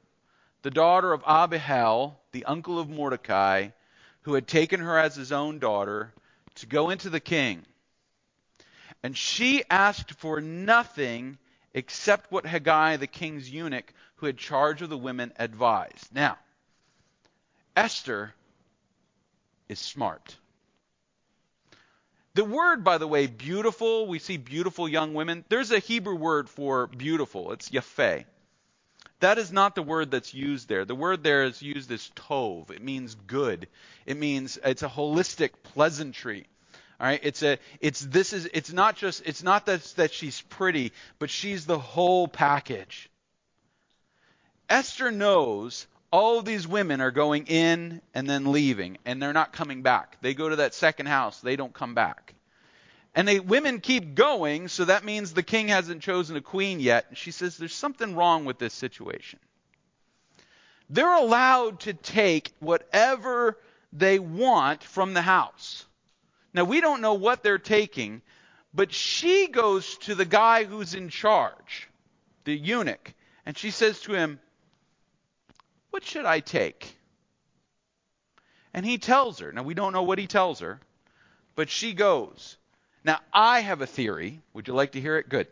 the 0.62 0.72
daughter 0.72 1.12
of 1.12 1.24
Abihail, 1.26 2.20
the 2.32 2.46
uncle 2.46 2.80
of 2.80 2.90
Mordecai, 2.90 3.70
who 4.22 4.34
had 4.34 4.48
taken 4.48 4.80
her 4.80 4.98
as 4.98 5.16
his 5.16 5.32
own 5.32 5.60
daughter, 5.60 6.14
to 6.56 6.66
go 6.66 6.90
into 6.90 7.10
the 7.10 7.20
king. 7.20 7.66
And 9.04 9.18
she 9.18 9.64
asked 9.70 10.14
for 10.14 10.42
nothing 10.42 11.38
except 11.74 12.32
what 12.32 12.46
Hegai, 12.46 12.98
the 13.00 13.08
king's 13.08 13.50
eunuch, 13.50 13.94
who 14.16 14.26
had 14.26 14.38
charge 14.38 14.82
of 14.82 14.90
the 14.90 14.98
women, 14.98 15.32
advised. 15.38 16.14
Now, 16.14 16.38
Esther 17.76 18.34
is 19.70 19.80
smart. 19.80 20.36
The 22.34 22.46
word, 22.46 22.84
by 22.84 23.00
the 23.00 23.08
way, 23.08 23.26
beautiful, 23.26 24.08
we 24.08 24.20
see 24.20 24.38
beautiful 24.38 24.88
young 24.88 25.16
women. 25.16 25.44
There's 25.50 25.72
a 25.72 25.80
Hebrew 25.80 26.16
word 26.16 26.50
for 26.50 26.86
beautiful. 26.86 27.52
It's 27.52 27.70
yafeh. 27.70 28.26
That 29.22 29.40
is 29.40 29.52
not 29.52 29.74
the 29.74 29.82
word 29.82 30.12
that's 30.12 30.34
used 30.34 30.70
there. 30.70 30.86
The 30.86 30.94
word 30.94 31.24
there 31.24 31.46
is 31.46 31.62
used 31.62 31.92
as 31.92 32.12
tov. 32.16 32.70
It 32.70 32.84
means 32.84 33.16
good. 33.16 33.68
It 34.06 34.18
means 34.18 34.60
it's 34.64 34.84
a 34.84 34.88
holistic 34.88 35.52
pleasantry. 35.64 36.46
All 37.00 37.08
right, 37.08 37.20
it's 37.24 37.44
a 37.44 37.58
it's 37.80 38.02
this 38.02 38.34
is 38.34 38.48
it's 38.54 38.72
not 38.72 38.96
just 38.96 39.24
it's 39.26 39.44
not 39.44 39.66
that 39.68 39.84
that 39.98 40.14
she's 40.14 40.42
pretty, 40.42 40.94
but 41.20 41.30
she's 41.30 41.66
the 41.66 41.80
whole 41.80 42.28
package. 42.28 43.10
Esther 44.70 45.12
knows 45.12 45.88
all 46.12 46.42
these 46.42 46.68
women 46.68 47.02
are 47.02 47.12
going 47.12 47.46
in 47.48 48.02
and 48.14 48.30
then 48.30 48.52
leaving, 48.52 48.98
and 49.06 49.22
they're 49.22 49.34
not 49.34 49.54
coming 49.54 49.82
back. 49.82 50.18
They 50.22 50.34
go 50.34 50.50
to 50.50 50.58
that 50.58 50.74
second 50.74 51.08
house, 51.08 51.42
they 51.42 51.56
don't 51.56 51.74
come 51.74 51.94
back. 51.94 52.34
And 53.16 53.28
the 53.28 53.40
women 53.40 53.80
keep 53.80 54.14
going, 54.14 54.68
so 54.68 54.86
that 54.86 55.04
means 55.04 55.34
the 55.34 55.44
king 55.44 55.70
hasn't 55.70 56.04
chosen 56.04 56.38
a 56.38 56.42
queen 56.42 56.80
yet. 56.80 57.08
And 57.10 57.18
she 57.18 57.32
says, 57.32 57.58
There's 57.58 57.74
something 57.74 58.16
wrong 58.16 58.46
with 58.46 58.60
this 58.60 58.76
situation. 58.76 59.40
They're 60.90 61.18
allowed 61.18 61.82
to 61.82 61.94
take 61.94 62.54
whatever 62.60 63.58
they 63.92 64.20
want 64.20 64.84
from 64.84 65.14
the 65.14 65.22
house. 65.22 65.86
Now, 66.54 66.64
we 66.64 66.80
don't 66.80 67.02
know 67.02 67.16
what 67.16 67.44
they're 67.44 67.58
taking, 67.58 68.22
but 68.74 68.94
she 68.94 69.48
goes 69.48 69.98
to 70.00 70.16
the 70.16 70.26
guy 70.26 70.64
who's 70.64 70.94
in 70.94 71.10
charge, 71.10 71.90
the 72.46 72.56
eunuch, 72.56 73.14
and 73.46 73.58
she 73.58 73.72
says 73.72 74.00
to 74.02 74.14
him, 74.14 74.40
What 75.98 76.06
should 76.06 76.26
I 76.26 76.42
take? 76.42 76.96
And 78.72 78.86
he 78.86 79.00
tells 79.00 79.40
her. 79.40 79.52
Now, 79.52 79.64
we 79.64 79.74
don't 79.74 79.94
know 79.94 80.04
what 80.04 80.20
he 80.20 80.28
tells 80.28 80.60
her, 80.60 80.80
but 81.56 81.72
she 81.72 81.94
goes. 81.94 82.56
Now, 83.04 83.18
I 83.34 83.62
have 83.62 83.82
a 83.82 83.88
theory. 83.88 84.40
Would 84.54 84.68
you 84.68 84.76
like 84.76 84.92
to 84.92 85.02
hear 85.02 85.18
it? 85.18 85.28
Good. 85.28 85.48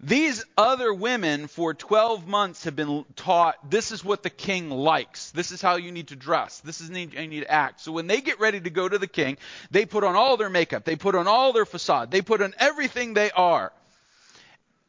These 0.00 0.46
other 0.56 0.94
women 0.94 1.46
for 1.46 1.74
12 1.74 2.26
months 2.26 2.64
have 2.64 2.74
been 2.74 3.04
taught 3.16 3.70
this 3.70 3.92
is 3.92 4.02
what 4.02 4.22
the 4.22 4.30
king 4.30 4.70
likes. 4.70 5.30
This 5.32 5.50
is 5.50 5.60
how 5.60 5.76
you 5.76 5.92
need 5.92 6.08
to 6.08 6.16
dress. 6.16 6.60
This 6.60 6.80
is 6.80 6.88
how 6.88 6.96
you 6.96 7.28
need 7.28 7.40
to 7.40 7.52
act. 7.52 7.82
So 7.82 7.92
when 7.92 8.06
they 8.06 8.22
get 8.22 8.40
ready 8.40 8.62
to 8.62 8.70
go 8.70 8.88
to 8.88 8.96
the 8.96 9.06
king, 9.06 9.36
they 9.70 9.84
put 9.84 10.04
on 10.04 10.16
all 10.16 10.38
their 10.38 10.48
makeup. 10.48 10.86
They 10.86 10.96
put 10.96 11.14
on 11.14 11.26
all 11.26 11.52
their 11.52 11.66
facade. 11.66 12.10
They 12.10 12.22
put 12.22 12.40
on 12.40 12.54
everything 12.58 13.12
they 13.12 13.30
are. 13.30 13.74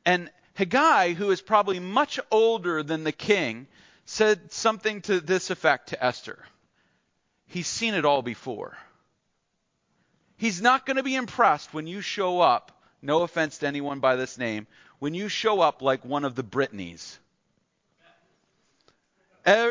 And 0.05 0.29
Hegai, 0.57 1.15
who 1.15 1.31
is 1.31 1.41
probably 1.41 1.79
much 1.79 2.19
older 2.31 2.83
than 2.83 3.03
the 3.03 3.11
king, 3.11 3.67
said 4.05 4.51
something 4.51 5.01
to 5.01 5.19
this 5.19 5.49
effect 5.49 5.89
to 5.89 6.03
Esther. 6.03 6.39
He's 7.47 7.67
seen 7.67 7.93
it 7.93 8.05
all 8.05 8.21
before. 8.21 8.77
He's 10.37 10.61
not 10.61 10.85
going 10.85 10.97
to 10.97 11.03
be 11.03 11.15
impressed 11.15 11.73
when 11.73 11.87
you 11.87 12.01
show 12.01 12.41
up, 12.41 12.71
no 13.01 13.21
offense 13.23 13.59
to 13.59 13.67
anyone 13.67 13.99
by 13.99 14.15
this 14.15 14.37
name, 14.37 14.67
when 14.99 15.13
you 15.13 15.29
show 15.29 15.61
up 15.61 15.81
like 15.81 16.05
one 16.05 16.25
of 16.25 16.35
the 16.35 16.43
Britneys, 16.43 17.17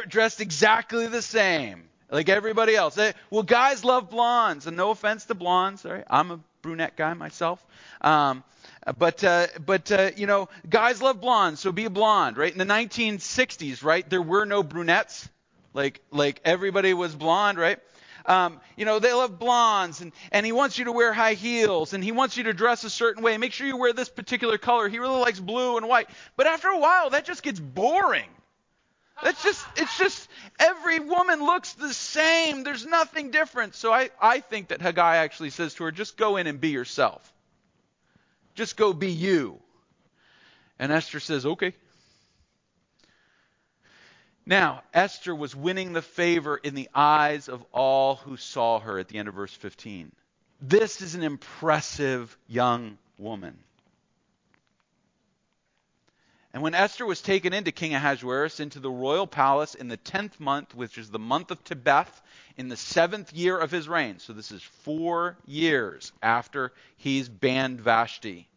dressed 0.09 0.41
exactly 0.41 1.07
the 1.07 1.23
same, 1.23 1.85
like 2.11 2.29
everybody 2.29 2.77
else. 2.77 2.99
Well, 3.31 3.43
guys 3.43 3.85
love 3.85 4.11
blondes, 4.11 4.67
and 4.67 4.77
no 4.77 4.91
offense 4.91 5.25
to 5.27 5.35
blondes. 5.35 5.83
Sorry, 5.83 6.05
I'm 6.09 6.31
a 6.31 6.41
brunette 6.63 6.97
guy 6.97 7.15
myself. 7.15 7.65
Um, 8.01 8.45
but 8.93 9.25
uh, 9.25 9.47
but 9.65 9.91
uh, 9.91 10.11
you 10.17 10.27
know, 10.27 10.49
guys 10.69 11.01
love 11.01 11.21
blondes, 11.21 11.61
so 11.61 11.73
be 11.73 11.87
a 11.87 11.91
blonde, 11.91 12.37
right? 12.37 12.53
In 12.53 12.59
the 12.59 12.67
1960s, 12.67 13.83
right, 13.83 14.09
there 14.09 14.23
were 14.23 14.45
no 14.45 14.63
brunettes. 14.63 15.29
Like 15.73 16.01
like 16.11 16.41
everybody 16.45 16.95
was 16.95 17.15
blonde, 17.15 17.59
right? 17.59 17.79
Um, 18.27 18.61
you 18.77 18.85
know, 18.85 19.01
they 19.01 19.13
love 19.13 19.39
blondes, 19.39 20.01
and, 20.01 20.13
and 20.33 20.47
he 20.47 20.53
wants 20.53 20.79
you 20.79 20.87
to 20.87 20.93
wear 20.93 21.13
high 21.13 21.35
heels, 21.35 21.93
and 21.93 22.03
he 22.03 22.13
wants 22.13 22.37
you 22.37 22.45
to 22.45 22.55
dress 22.55 22.85
a 22.85 22.91
certain 22.91 23.23
way. 23.23 23.37
Make 23.37 23.53
sure 23.53 23.67
you 23.67 23.77
wear 23.77 23.93
this 23.93 24.09
particular 24.09 24.57
color. 24.57 24.89
He 24.89 24.99
really 24.99 25.21
likes 25.21 25.41
blue 25.41 25.77
and 25.77 25.87
white. 25.87 26.09
But 26.37 26.47
after 26.47 26.69
a 26.69 26.79
while, 26.79 27.11
that 27.11 27.27
just 27.27 27.43
gets 27.43 27.61
boring. 27.61 28.29
That's 29.23 29.43
just, 29.43 29.65
it's 29.77 29.97
just, 29.99 30.29
every 30.59 31.01
woman 31.01 31.41
looks 31.45 31.75
the 31.75 31.93
same. 31.93 32.65
There's 32.65 32.87
nothing 32.87 33.31
different. 33.31 33.75
So 33.75 33.93
I, 33.93 34.11
I 34.21 34.41
think 34.41 34.69
that 34.69 34.81
Hegai 34.81 35.17
actually 35.17 35.51
says 35.51 35.75
to 35.75 35.85
her, 35.85 35.93
just 35.93 36.17
go 36.17 36.37
in 36.37 36.47
and 36.47 36.61
be 36.61 36.71
yourself. 36.71 37.34
Just 38.55 38.77
go 38.77 38.93
be 38.93 39.11
you. 39.11 39.61
And 40.79 40.93
Esther 40.93 41.21
says, 41.21 41.47
okay. 41.47 41.75
Now, 44.47 44.83
Esther 44.93 45.35
was 45.35 45.57
winning 45.57 45.93
the 45.93 46.03
favor 46.03 46.57
in 46.57 46.75
the 46.75 46.91
eyes 46.95 47.49
of 47.49 47.65
all 47.73 48.17
who 48.17 48.37
saw 48.37 48.79
her 48.81 48.99
at 48.99 49.09
the 49.09 49.19
end 49.19 49.29
of 49.29 49.35
verse 49.35 49.55
15. 49.55 50.13
This 50.61 51.01
is 51.01 51.15
an 51.15 51.23
impressive 51.23 52.37
young 52.47 52.99
woman. 53.19 53.59
And 56.55 56.63
when 56.63 56.75
Esther 56.75 57.05
was 57.05 57.21
taken 57.21 57.53
into 57.53 57.73
King 57.73 57.97
Ahasuerus 57.97 58.61
into 58.61 58.79
the 58.79 58.89
royal 58.89 59.27
palace 59.27 59.75
in 59.75 59.89
the 59.89 59.97
tenth 59.97 60.39
month, 60.39 60.73
which 60.73 60.99
is 60.99 61.11
the 61.11 61.19
month 61.19 61.51
of 61.51 61.65
Tebeth, 61.65 62.23
in 62.57 62.69
the 62.69 62.77
seventh 62.77 63.33
year 63.33 63.59
of 63.59 63.73
his 63.73 63.89
reign, 63.89 64.21
so 64.21 64.33
this 64.33 64.53
is 64.53 64.63
four 64.63 65.37
years 65.47 66.13
after 66.23 66.73
he's 66.97 67.29
banned 67.29 67.81
Vashti, 67.81 68.49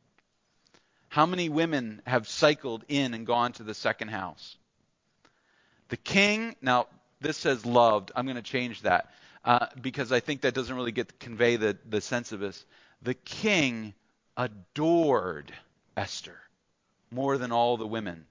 how 1.09 1.25
many 1.25 1.49
women 1.49 2.03
have 2.05 2.27
cycled 2.27 2.85
in 2.87 3.15
and 3.15 3.25
gone 3.25 3.53
to 3.53 3.63
the 3.63 3.73
second 3.73 4.09
house? 4.09 4.57
The 5.89 5.97
king, 5.97 6.55
now 6.61 6.85
this 7.19 7.37
says 7.37 7.65
loved. 7.65 8.11
I'm 8.15 8.25
going 8.25 8.35
to 8.35 8.43
change 8.43 8.83
that 8.83 9.11
uh, 9.43 9.67
because 9.81 10.11
I 10.11 10.19
think 10.19 10.41
that 10.41 10.53
doesn't 10.53 10.75
really 10.75 10.91
get 10.91 11.19
convey 11.19 11.55
the, 11.55 11.75
the 11.89 12.01
sense 12.01 12.31
of 12.31 12.39
this. 12.41 12.63
The 13.01 13.15
king 13.15 13.95
adored 14.37 15.51
Esther 15.95 16.37
more 17.11 17.37
than 17.37 17.51
all 17.51 17.77
the 17.77 17.87
women. 17.87 18.25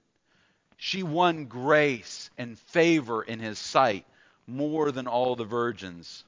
She 0.77 1.03
won 1.03 1.45
grace 1.45 2.29
and 2.37 2.57
favor 2.57 3.23
in 3.23 3.39
his 3.39 3.57
sight 3.57 4.05
more 4.45 4.91
than 4.91 5.07
all 5.07 5.35
the 5.35 5.43
virgins, 5.43 6.23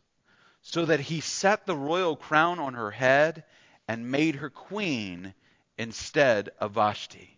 so 0.62 0.86
that 0.86 1.00
he 1.00 1.22
set 1.22 1.66
the 1.66 1.76
royal 1.76 2.16
crown 2.16 2.60
on 2.60 2.74
her 2.74 2.92
head 2.92 3.44
and 3.88 4.12
made 4.12 4.36
her 4.36 4.50
queen 4.50 5.34
instead 5.78 6.50
of 6.60 6.74
Vashti. 6.74 7.38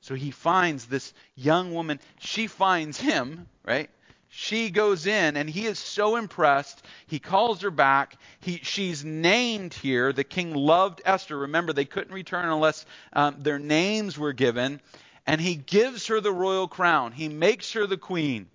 So 0.00 0.14
he 0.14 0.30
finds 0.30 0.86
this 0.86 1.12
young 1.34 1.74
woman. 1.74 2.00
She 2.18 2.46
finds 2.46 2.98
him, 2.98 3.46
right? 3.64 3.90
She 4.30 4.70
goes 4.70 5.06
in 5.06 5.36
and 5.36 5.48
he 5.48 5.66
is 5.66 5.78
so 5.78 6.16
impressed. 6.16 6.84
He 7.06 7.18
calls 7.18 7.62
her 7.62 7.70
back. 7.70 8.18
He, 8.40 8.60
she's 8.62 9.04
named 9.04 9.74
here. 9.74 10.12
The 10.12 10.24
king 10.24 10.54
loved 10.54 11.00
Esther. 11.04 11.38
Remember, 11.38 11.72
they 11.72 11.86
couldn't 11.86 12.12
return 12.12 12.44
unless 12.44 12.84
um, 13.12 13.36
their 13.40 13.58
names 13.58 14.18
were 14.18 14.32
given. 14.34 14.80
And 15.26 15.40
he 15.40 15.56
gives 15.56 16.06
her 16.06 16.20
the 16.20 16.32
royal 16.32 16.68
crown. 16.68 17.12
He 17.12 17.28
makes 17.28 17.72
her 17.72 17.86
the 17.86 17.96
queen. 17.96 18.48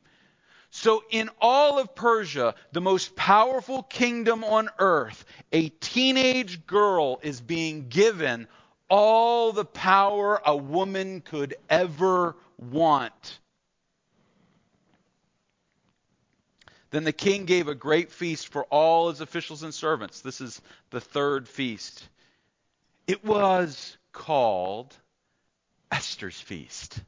So, 0.76 1.04
in 1.12 1.30
all 1.40 1.78
of 1.78 1.94
Persia, 1.94 2.56
the 2.72 2.82
most 2.82 3.16
powerful 3.16 3.84
kingdom 3.84 4.44
on 4.44 4.70
earth, 4.80 5.24
a 5.52 5.70
teenage 5.70 6.66
girl 6.66 7.20
is 7.22 7.42
being 7.42 7.90
given 7.90 8.48
all 8.90 9.52
the 9.52 9.66
power 9.66 10.42
a 10.44 10.58
woman 10.58 11.22
could 11.22 11.56
ever 11.70 12.36
want. 12.58 13.40
Then 16.94 17.06
the 17.06 17.12
king 17.12 17.46
gave 17.46 17.68
a 17.68 17.74
great 17.74 18.12
feast 18.12 18.50
for 18.50 18.66
all 18.66 19.10
his 19.10 19.20
officials 19.20 19.64
and 19.64 19.74
servants. 19.74 20.22
This 20.22 20.40
is 20.40 20.62
the 20.92 21.02
third 21.02 21.48
feast. 21.48 22.08
It 23.08 23.26
was 23.26 23.98
called 24.12 24.96
Esther's 25.92 26.40
feast. 26.40 27.02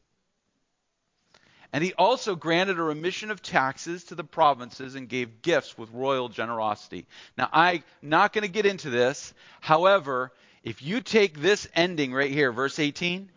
And 1.71 1.84
he 1.84 1.93
also 1.93 2.34
granted 2.36 2.80
a 2.80 2.82
remission 2.82 3.30
of 3.30 3.43
taxes 3.43 4.06
to 4.06 4.15
the 4.15 4.24
provinces 4.24 4.95
and 4.95 5.08
gave 5.08 5.43
gifts 5.43 5.78
with 5.78 5.91
royal 5.91 6.30
generosity. 6.30 7.06
Now, 7.38 7.50
I'm 7.54 7.84
not 8.02 8.34
going 8.34 8.41
to 8.41 8.48
get 8.48 8.65
into 8.65 8.89
this. 8.89 9.36
However, 9.62 10.32
if 10.63 10.82
you 10.82 11.00
take 11.00 11.39
this 11.39 11.67
ending 11.76 12.12
right 12.12 12.32
here, 12.32 12.52
verse 12.52 12.80
18, 12.80 13.30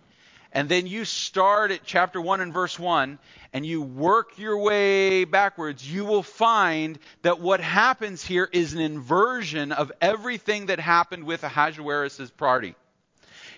and 0.53 0.69
then 0.69 0.87
you 0.87 1.05
start 1.05 1.71
at 1.71 1.85
chapter 1.85 2.21
1 2.21 2.41
and 2.41 2.53
verse 2.53 2.79
1 2.79 3.19
and 3.53 3.67
you 3.67 3.83
work 3.83 4.39
your 4.39 4.59
way 4.59 5.25
backwards, 5.25 5.91
you 5.91 6.05
will 6.05 6.23
find 6.23 6.99
that 7.23 7.41
what 7.41 7.61
happens 7.61 8.25
here 8.25 8.49
is 8.51 8.73
an 8.73 8.81
inversion 8.81 9.73
of 9.73 9.93
everything 10.01 10.67
that 10.67 10.81
happened 10.81 11.25
with 11.25 11.45
Ahasuerus' 11.45 12.31
party. 12.31 12.75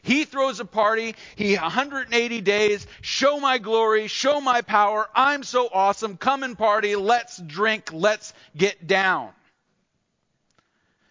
He 0.03 0.24
throws 0.24 0.61
a 0.61 0.64
party, 0.64 1.14
he 1.37 1.57
180 1.57 2.40
days, 2.40 2.87
show 3.03 3.38
my 3.38 3.59
glory, 3.59 4.07
show 4.09 4.40
my 4.40 4.62
power, 4.62 5.09
I'm 5.14 5.42
so 5.42 5.68
awesome, 5.72 6.16
come 6.16 6.42
and 6.42 6.57
party, 6.57 6.96
let's 6.96 7.37
drink, 7.37 7.90
let's 7.92 8.33
get 8.57 8.87
down. 8.87 9.31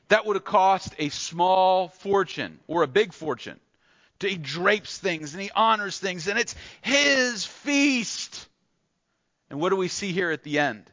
That 0.08 0.26
would 0.26 0.38
have 0.38 0.44
cost 0.44 0.96
a 0.98 1.10
small 1.10 1.90
fortune 1.90 2.60
or 2.68 2.82
a 2.82 2.88
big 2.88 3.14
fortune 3.14 3.60
he 4.28 4.38
drapes 4.38 4.98
things 4.98 5.34
and 5.34 5.42
he 5.42 5.52
honors 5.56 5.98
things, 5.98 6.28
and 6.28 6.38
it's 6.38 6.56
his 6.82 7.46
feast. 7.46 8.48
And 9.50 9.60
what 9.60 9.70
do 9.70 9.76
we 9.76 9.88
see 9.88 10.12
here 10.12 10.32
at 10.32 10.44
the 10.44 10.60
end? 10.60 10.84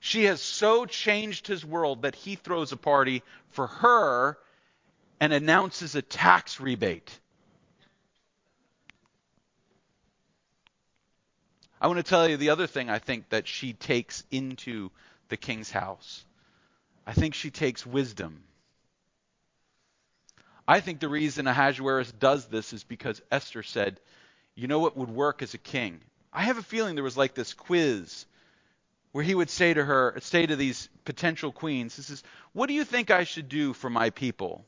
She 0.00 0.24
has 0.24 0.40
so 0.40 0.84
changed 0.84 1.46
his 1.46 1.64
world 1.64 2.02
that 2.02 2.14
he 2.14 2.34
throws 2.34 2.72
a 2.72 2.76
party 2.76 3.22
for 3.50 3.66
her 3.66 4.38
and 5.20 5.32
announces 5.32 5.94
a 5.94 6.02
tax 6.02 6.60
rebate. 6.60 7.18
I 11.80 11.86
want 11.86 11.98
to 11.98 12.02
tell 12.02 12.28
you 12.28 12.36
the 12.36 12.50
other 12.50 12.66
thing 12.66 12.88
I 12.90 12.98
think 12.98 13.28
that 13.30 13.46
she 13.46 13.72
takes 13.72 14.24
into 14.30 14.90
the 15.28 15.36
king's 15.36 15.70
house. 15.70 16.24
I 17.06 17.12
think 17.12 17.34
she 17.34 17.50
takes 17.50 17.86
wisdom. 17.86 18.42
I 20.66 20.80
think 20.80 21.00
the 21.00 21.08
reason 21.08 21.46
Ahasuerus 21.46 22.10
does 22.12 22.46
this 22.46 22.72
is 22.72 22.84
because 22.84 23.20
Esther 23.30 23.62
said, 23.62 24.00
you 24.54 24.66
know 24.66 24.78
what 24.78 24.96
would 24.96 25.10
work 25.10 25.42
as 25.42 25.54
a 25.54 25.58
king? 25.58 26.00
I 26.32 26.42
have 26.42 26.58
a 26.58 26.62
feeling 26.62 26.94
there 26.94 27.04
was 27.04 27.16
like 27.16 27.34
this 27.34 27.54
quiz 27.54 28.26
where 29.12 29.24
he 29.24 29.34
would 29.34 29.50
say 29.50 29.72
to 29.72 29.84
her, 29.84 30.16
say 30.20 30.44
to 30.44 30.56
these 30.56 30.88
potential 31.04 31.52
queens, 31.52 31.96
this 31.96 32.10
is, 32.10 32.22
what 32.52 32.66
do 32.66 32.74
you 32.74 32.84
think 32.84 33.10
I 33.10 33.24
should 33.24 33.48
do 33.48 33.72
for 33.72 33.88
my 33.88 34.10
people? 34.10 34.64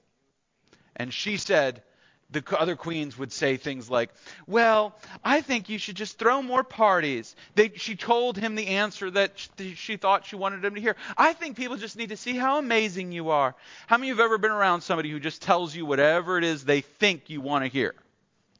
And 0.94 1.12
she 1.12 1.36
said, 1.36 1.82
the 2.30 2.42
other 2.58 2.74
queens 2.74 3.16
would 3.16 3.32
say 3.32 3.56
things 3.56 3.88
like, 3.88 4.10
Well, 4.46 4.98
I 5.24 5.40
think 5.40 5.68
you 5.68 5.78
should 5.78 5.96
just 5.96 6.18
throw 6.18 6.42
more 6.42 6.64
parties. 6.64 7.36
They, 7.54 7.70
she 7.76 7.94
told 7.94 8.36
him 8.36 8.54
the 8.54 8.66
answer 8.68 9.10
that 9.12 9.32
she 9.74 9.96
thought 9.96 10.26
she 10.26 10.36
wanted 10.36 10.64
him 10.64 10.74
to 10.74 10.80
hear. 10.80 10.96
I 11.16 11.32
think 11.32 11.56
people 11.56 11.76
just 11.76 11.96
need 11.96 12.08
to 12.08 12.16
see 12.16 12.34
how 12.34 12.58
amazing 12.58 13.12
you 13.12 13.30
are. 13.30 13.54
How 13.86 13.96
many 13.96 14.10
of 14.10 14.16
you 14.16 14.22
have 14.22 14.28
ever 14.28 14.38
been 14.38 14.50
around 14.50 14.80
somebody 14.80 15.10
who 15.10 15.20
just 15.20 15.42
tells 15.42 15.74
you 15.74 15.86
whatever 15.86 16.36
it 16.38 16.44
is 16.44 16.64
they 16.64 16.80
think 16.80 17.30
you 17.30 17.40
want 17.40 17.64
to 17.64 17.68
hear? 17.68 17.94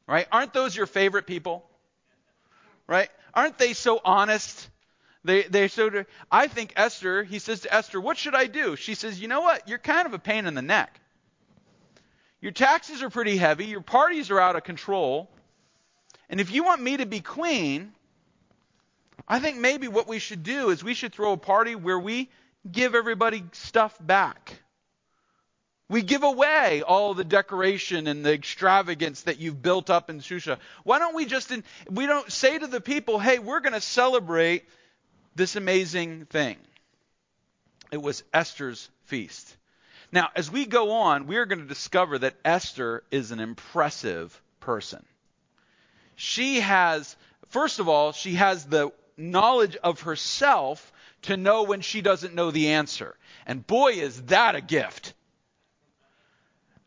Right? 0.07 0.27
Aren't 0.31 0.53
those 0.53 0.75
your 0.75 0.85
favorite 0.85 1.27
people? 1.27 1.65
Right? 2.87 3.09
Aren't 3.33 3.57
they 3.57 3.73
so 3.73 3.99
honest? 4.03 4.69
They, 5.25 5.43
they 5.43 5.67
so. 5.67 6.05
I 6.31 6.47
think 6.47 6.71
Esther, 6.77 7.23
he 7.23 7.39
says 7.39 7.61
to 7.61 7.73
Esther, 7.73 7.99
What 7.99 8.17
should 8.17 8.33
I 8.33 8.47
do? 8.47 8.77
She 8.77 8.95
says, 8.95 9.19
You 9.19 9.27
know 9.27 9.41
what? 9.41 9.67
You're 9.67 9.77
kind 9.77 10.05
of 10.05 10.13
a 10.13 10.19
pain 10.19 10.45
in 10.45 10.53
the 10.53 10.61
neck. 10.61 11.01
Your 12.41 12.51
taxes 12.51 13.01
are 13.01 13.09
pretty 13.09 13.37
heavy. 13.37 13.65
Your 13.65 13.81
parties 13.81 14.29
are 14.29 14.39
out 14.39 14.55
of 14.55 14.63
control. 14.63 15.29
And 16.29 16.39
if 16.39 16.51
you 16.51 16.63
want 16.63 16.81
me 16.81 16.97
to 16.97 17.05
be 17.05 17.19
queen, 17.19 17.93
I 19.27 19.39
think 19.39 19.57
maybe 19.57 19.87
what 19.87 20.07
we 20.07 20.19
should 20.19 20.43
do 20.43 20.69
is 20.69 20.83
we 20.83 20.93
should 20.93 21.13
throw 21.13 21.33
a 21.33 21.37
party 21.37 21.75
where 21.75 21.99
we 21.99 22.29
give 22.69 22.95
everybody 22.95 23.43
stuff 23.53 23.97
back. 23.99 24.61
We 25.89 26.01
give 26.01 26.23
away 26.23 26.81
all 26.81 27.13
the 27.13 27.23
decoration 27.23 28.07
and 28.07 28.25
the 28.25 28.33
extravagance 28.33 29.21
that 29.21 29.39
you've 29.39 29.61
built 29.61 29.89
up 29.89 30.09
in 30.09 30.19
Shusha. 30.19 30.59
Why 30.83 30.99
don't 30.99 31.15
we 31.15 31.25
just, 31.25 31.49
in, 31.51 31.63
we 31.89 32.05
don't 32.05 32.29
say 32.29 32.59
to 32.59 32.67
the 32.67 32.81
people, 32.81 33.19
hey, 33.19 33.39
we're 33.39 33.61
going 33.61 33.73
to 33.73 33.81
celebrate 33.81 34.65
this 35.35 35.55
amazing 35.55 36.25
thing. 36.25 36.57
It 37.91 38.01
was 38.01 38.23
Esther's 38.33 38.89
feast. 39.05 39.56
Now, 40.11 40.29
as 40.35 40.49
we 40.49 40.65
go 40.65 40.91
on, 40.91 41.27
we 41.27 41.37
are 41.37 41.45
going 41.45 41.59
to 41.59 41.67
discover 41.67 42.17
that 42.19 42.35
Esther 42.45 43.03
is 43.11 43.31
an 43.31 43.39
impressive 43.39 44.41
person. 44.59 45.05
She 46.15 46.61
has, 46.61 47.15
first 47.49 47.79
of 47.79 47.89
all, 47.89 48.11
she 48.11 48.35
has 48.35 48.65
the 48.65 48.91
knowledge 49.17 49.75
of 49.77 50.01
herself 50.01 50.91
to 51.23 51.35
know 51.35 51.63
when 51.63 51.81
she 51.81 52.01
doesn't 52.01 52.35
know 52.35 52.51
the 52.51 52.69
answer. 52.69 53.15
And 53.45 53.65
boy, 53.65 53.93
is 53.93 54.21
that 54.23 54.55
a 54.55 54.61
gift. 54.61 55.13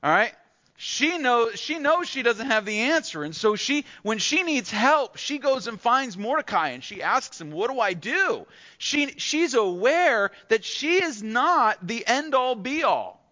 All 0.02 0.11
right? 0.11 0.35
She 0.82 1.18
knows 1.18 1.60
she 1.60 1.78
knows 1.78 2.08
she 2.08 2.22
doesn't 2.22 2.46
have 2.46 2.64
the 2.64 2.78
answer. 2.78 3.22
And 3.22 3.36
so 3.36 3.54
she 3.54 3.84
when 4.02 4.16
she 4.16 4.42
needs 4.42 4.70
help 4.70 5.18
she 5.18 5.36
goes 5.36 5.66
and 5.66 5.78
finds 5.78 6.16
Mordecai 6.16 6.70
and 6.70 6.82
she 6.82 7.02
asks 7.02 7.38
him 7.38 7.50
what 7.50 7.70
do 7.70 7.78
I 7.78 7.92
do? 7.92 8.46
She 8.78 9.12
she's 9.18 9.52
aware 9.52 10.30
that 10.48 10.64
she 10.64 11.02
is 11.02 11.22
not 11.22 11.86
the 11.86 12.06
end 12.06 12.34
all 12.34 12.54
be 12.54 12.82
all 12.82 13.22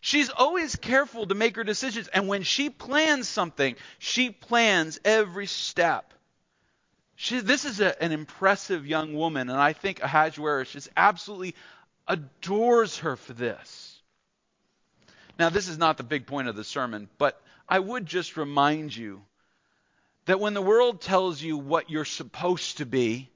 she's 0.00 0.30
always 0.30 0.76
careful 0.76 1.26
to 1.26 1.34
make 1.34 1.56
her 1.56 1.64
decisions. 1.64 2.08
And 2.08 2.28
when 2.28 2.44
she 2.44 2.70
plans 2.70 3.28
something 3.28 3.76
she 3.98 4.30
plans 4.30 4.98
every 5.04 5.48
step. 5.48 6.14
She, 7.14 7.40
this 7.40 7.66
is 7.66 7.80
a, 7.80 8.02
an 8.02 8.12
impressive 8.12 8.86
young 8.86 9.12
woman. 9.12 9.50
And 9.50 9.60
I 9.60 9.74
think 9.74 10.02
Ahasuerus 10.02 10.72
just 10.72 10.88
absolutely 10.96 11.56
adores 12.08 13.00
her 13.00 13.16
for 13.16 13.34
this 13.34 13.85
now, 15.38 15.50
this 15.50 15.68
is 15.68 15.76
not 15.76 15.98
the 15.98 16.02
big 16.02 16.26
point 16.26 16.48
of 16.48 16.56
the 16.56 16.64
sermon, 16.64 17.08
but 17.18 17.40
I 17.68 17.78
would 17.78 18.06
just 18.06 18.36
remind 18.36 18.96
you 18.96 19.22
that 20.24 20.40
when 20.40 20.54
the 20.54 20.62
world 20.62 21.00
tells 21.00 21.42
you 21.42 21.58
what 21.58 21.90
you're 21.90 22.04
supposed 22.04 22.78
to 22.78 22.86
be, 22.86 23.30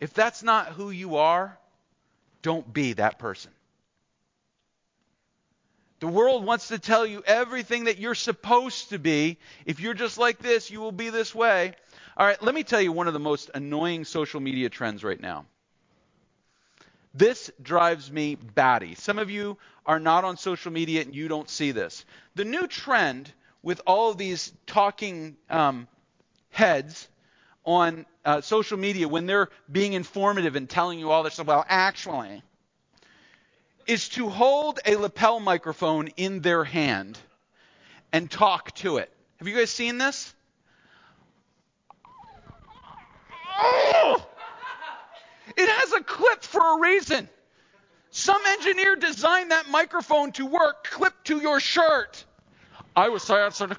if 0.00 0.14
that's 0.14 0.42
not 0.42 0.68
who 0.68 0.90
you 0.90 1.16
are, 1.16 1.58
don't 2.42 2.72
be 2.72 2.92
that 2.94 3.18
person. 3.18 3.50
The 5.98 6.06
world 6.06 6.44
wants 6.44 6.68
to 6.68 6.78
tell 6.78 7.06
you 7.06 7.22
everything 7.26 7.84
that 7.84 7.98
you're 7.98 8.14
supposed 8.14 8.90
to 8.90 8.98
be. 8.98 9.38
If 9.64 9.80
you're 9.80 9.94
just 9.94 10.18
like 10.18 10.38
this, 10.38 10.70
you 10.70 10.80
will 10.80 10.92
be 10.92 11.08
this 11.08 11.34
way. 11.34 11.72
All 12.16 12.26
right, 12.26 12.40
let 12.42 12.54
me 12.54 12.64
tell 12.64 12.80
you 12.80 12.92
one 12.92 13.08
of 13.08 13.14
the 13.14 13.18
most 13.18 13.50
annoying 13.54 14.04
social 14.04 14.40
media 14.40 14.68
trends 14.68 15.02
right 15.02 15.20
now. 15.20 15.46
This 17.16 17.50
drives 17.62 18.12
me 18.12 18.34
batty. 18.34 18.94
Some 18.94 19.18
of 19.18 19.30
you 19.30 19.56
are 19.86 19.98
not 19.98 20.24
on 20.24 20.36
social 20.36 20.70
media 20.70 21.00
and 21.00 21.14
you 21.14 21.28
don't 21.28 21.48
see 21.48 21.70
this. 21.70 22.04
The 22.34 22.44
new 22.44 22.66
trend 22.66 23.32
with 23.62 23.80
all 23.86 24.10
of 24.10 24.18
these 24.18 24.52
talking 24.66 25.38
um, 25.48 25.88
heads 26.50 27.08
on 27.64 28.04
uh, 28.24 28.42
social 28.42 28.76
media 28.76 29.08
when 29.08 29.24
they're 29.24 29.48
being 29.72 29.94
informative 29.94 30.56
and 30.56 30.68
telling 30.68 30.98
you 30.98 31.10
all 31.10 31.22
this 31.22 31.34
stuff, 31.34 31.46
well, 31.46 31.64
actually, 31.68 32.42
is 33.86 34.10
to 34.10 34.28
hold 34.28 34.78
a 34.84 34.96
lapel 34.96 35.40
microphone 35.40 36.08
in 36.18 36.42
their 36.42 36.64
hand 36.64 37.18
and 38.12 38.30
talk 38.30 38.74
to 38.74 38.98
it. 38.98 39.10
Have 39.38 39.48
you 39.48 39.56
guys 39.56 39.70
seen 39.70 39.96
this? 39.96 40.34
Oh! 43.58 44.26
It 45.56 45.68
has 45.68 45.92
a 45.92 46.02
clip 46.02 46.42
for 46.42 46.76
a 46.76 46.80
reason. 46.80 47.28
Some 48.10 48.40
engineer 48.46 48.96
designed 48.96 49.50
that 49.50 49.68
microphone 49.68 50.32
to 50.32 50.46
work 50.46 50.84
clipped 50.84 51.26
to 51.26 51.38
your 51.38 51.60
shirt. 51.60 52.24
I 52.94 53.10
was 53.10 53.22
science 53.22 53.60
in 53.60 53.68
the 53.68 53.74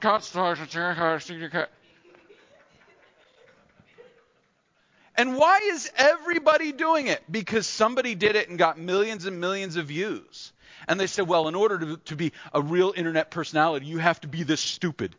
And 5.15 5.35
why 5.35 5.61
is 5.71 5.91
everybody 5.97 6.71
doing 6.71 7.07
it? 7.07 7.23
Because 7.29 7.65
somebody 7.65 8.13
did 8.13 8.35
it 8.35 8.49
and 8.49 8.59
got 8.59 8.77
millions 8.77 9.25
and 9.25 9.41
millions 9.41 9.75
of 9.75 9.87
views. 9.87 10.53
And 10.87 10.99
they 10.99 11.07
said, 11.07 11.27
well, 11.27 11.47
in 11.47 11.55
order 11.55 11.79
to, 11.79 11.97
to 11.97 12.15
be 12.15 12.33
a 12.53 12.61
real 12.61 12.93
internet 12.95 13.31
personality, 13.31 13.87
you 13.87 13.97
have 13.97 14.21
to 14.21 14.27
be 14.27 14.43
this 14.43 14.61
stupid. 14.61 15.15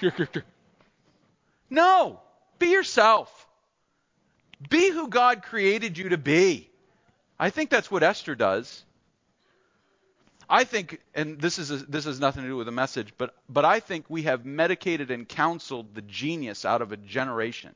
no, 1.70 2.20
be 2.58 2.70
yourself. 2.70 3.39
Be 4.68 4.90
who 4.90 5.08
God 5.08 5.42
created 5.42 5.96
you 5.96 6.10
to 6.10 6.18
be. 6.18 6.68
I 7.38 7.50
think 7.50 7.70
that's 7.70 7.90
what 7.90 8.02
Esther 8.02 8.34
does. 8.34 8.84
I 10.48 10.64
think, 10.64 11.00
and 11.14 11.40
this 11.40 11.58
is 11.58 11.70
a, 11.70 11.76
this 11.76 12.04
has 12.06 12.18
nothing 12.18 12.42
to 12.42 12.48
do 12.48 12.56
with 12.56 12.66
the 12.66 12.72
message, 12.72 13.14
but 13.16 13.34
but 13.48 13.64
I 13.64 13.78
think 13.78 14.06
we 14.08 14.22
have 14.22 14.44
medicated 14.44 15.12
and 15.12 15.28
counseled 15.28 15.94
the 15.94 16.02
genius 16.02 16.64
out 16.64 16.82
of 16.82 16.90
a 16.90 16.96
generation. 16.96 17.72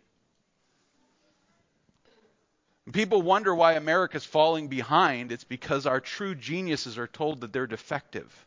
People 2.92 3.22
wonder 3.22 3.54
why 3.54 3.74
America's 3.74 4.24
falling 4.24 4.68
behind. 4.68 5.32
It's 5.32 5.44
because 5.44 5.86
our 5.86 6.00
true 6.00 6.34
geniuses 6.34 6.98
are 6.98 7.06
told 7.06 7.40
that 7.40 7.52
they're 7.52 7.66
defective, 7.66 8.46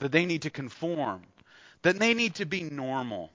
that 0.00 0.10
they 0.10 0.24
need 0.24 0.42
to 0.42 0.50
conform, 0.50 1.22
that 1.82 1.98
they 1.98 2.14
need 2.14 2.36
to 2.36 2.46
be 2.46 2.62
normal. 2.62 3.30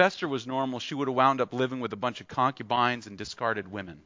If 0.00 0.06
Esther 0.06 0.28
was 0.28 0.46
normal, 0.46 0.80
she 0.80 0.94
would 0.94 1.08
have 1.08 1.14
wound 1.14 1.42
up 1.42 1.52
living 1.52 1.80
with 1.80 1.92
a 1.92 1.96
bunch 1.96 2.22
of 2.22 2.26
concubines 2.26 3.06
and 3.06 3.18
discarded 3.18 3.70
women. 3.70 4.00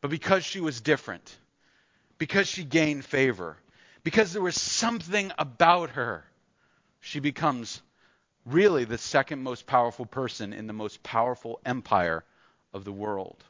But 0.00 0.10
because 0.10 0.44
she 0.44 0.58
was 0.58 0.80
different, 0.80 1.36
because 2.18 2.48
she 2.48 2.64
gained 2.64 3.04
favor, 3.04 3.56
because 4.02 4.32
there 4.32 4.42
was 4.42 4.60
something 4.60 5.30
about 5.38 5.90
her, 5.90 6.24
she 7.02 7.20
becomes 7.20 7.80
really 8.44 8.84
the 8.84 8.98
second 8.98 9.44
most 9.44 9.64
powerful 9.64 10.06
person 10.06 10.52
in 10.52 10.66
the 10.66 10.72
most 10.72 11.04
powerful 11.04 11.60
empire 11.64 12.24
of 12.72 12.84
the 12.84 12.90
world. 12.90 13.44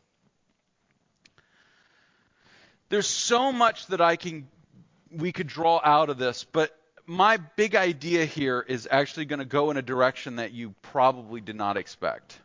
There's 2.91 3.09
so 3.09 3.51
much 3.51 3.87
that 3.87 4.03
I 4.03 4.17
can 4.17 4.47
we 5.11 5.33
could 5.33 5.47
draw 5.47 5.81
out 5.83 6.11
of 6.11 6.19
this, 6.19 6.45
but 6.45 6.79
my 7.07 7.37
big 7.37 7.75
idea 7.75 8.25
here 8.25 8.65
is 8.67 8.89
actually 8.91 9.27
going 9.27 9.39
to 9.39 9.45
go 9.45 9.71
in 9.71 9.77
a 9.77 9.83
direction 9.83 10.37
that 10.37 10.53
you 10.53 10.75
probably 10.83 11.41
did 11.41 11.57
not 11.57 11.77
expect. 11.77 12.39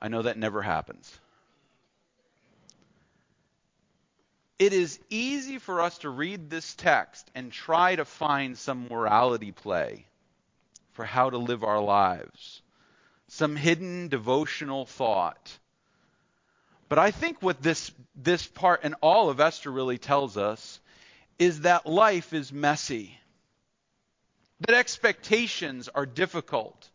I 0.00 0.08
know 0.08 0.22
that 0.22 0.38
never 0.38 0.62
happens. 0.62 1.18
It 4.58 4.72
is 4.72 5.00
easy 5.08 5.58
for 5.58 5.80
us 5.80 5.98
to 5.98 6.10
read 6.10 6.50
this 6.50 6.74
text 6.74 7.30
and 7.34 7.50
try 7.50 7.96
to 7.96 8.04
find 8.04 8.58
some 8.58 8.88
morality 8.88 9.52
play 9.52 10.04
for 10.92 11.04
how 11.04 11.30
to 11.30 11.38
live 11.38 11.64
our 11.64 11.80
lives, 11.80 12.60
some 13.28 13.56
hidden 13.56 14.08
devotional 14.08 14.84
thought. 14.84 15.58
But 16.90 16.98
I 16.98 17.10
think 17.10 17.40
what 17.40 17.62
this, 17.62 17.90
this 18.14 18.46
part 18.46 18.80
and 18.82 18.96
all 19.00 19.30
of 19.30 19.40
Esther 19.40 19.70
really 19.70 19.98
tells 19.98 20.36
us 20.36 20.80
is 21.38 21.62
that 21.62 21.86
life 21.86 22.34
is 22.34 22.52
messy, 22.52 23.18
that 24.60 24.74
expectations 24.74 25.88
are 25.88 26.06
difficult, 26.06 26.88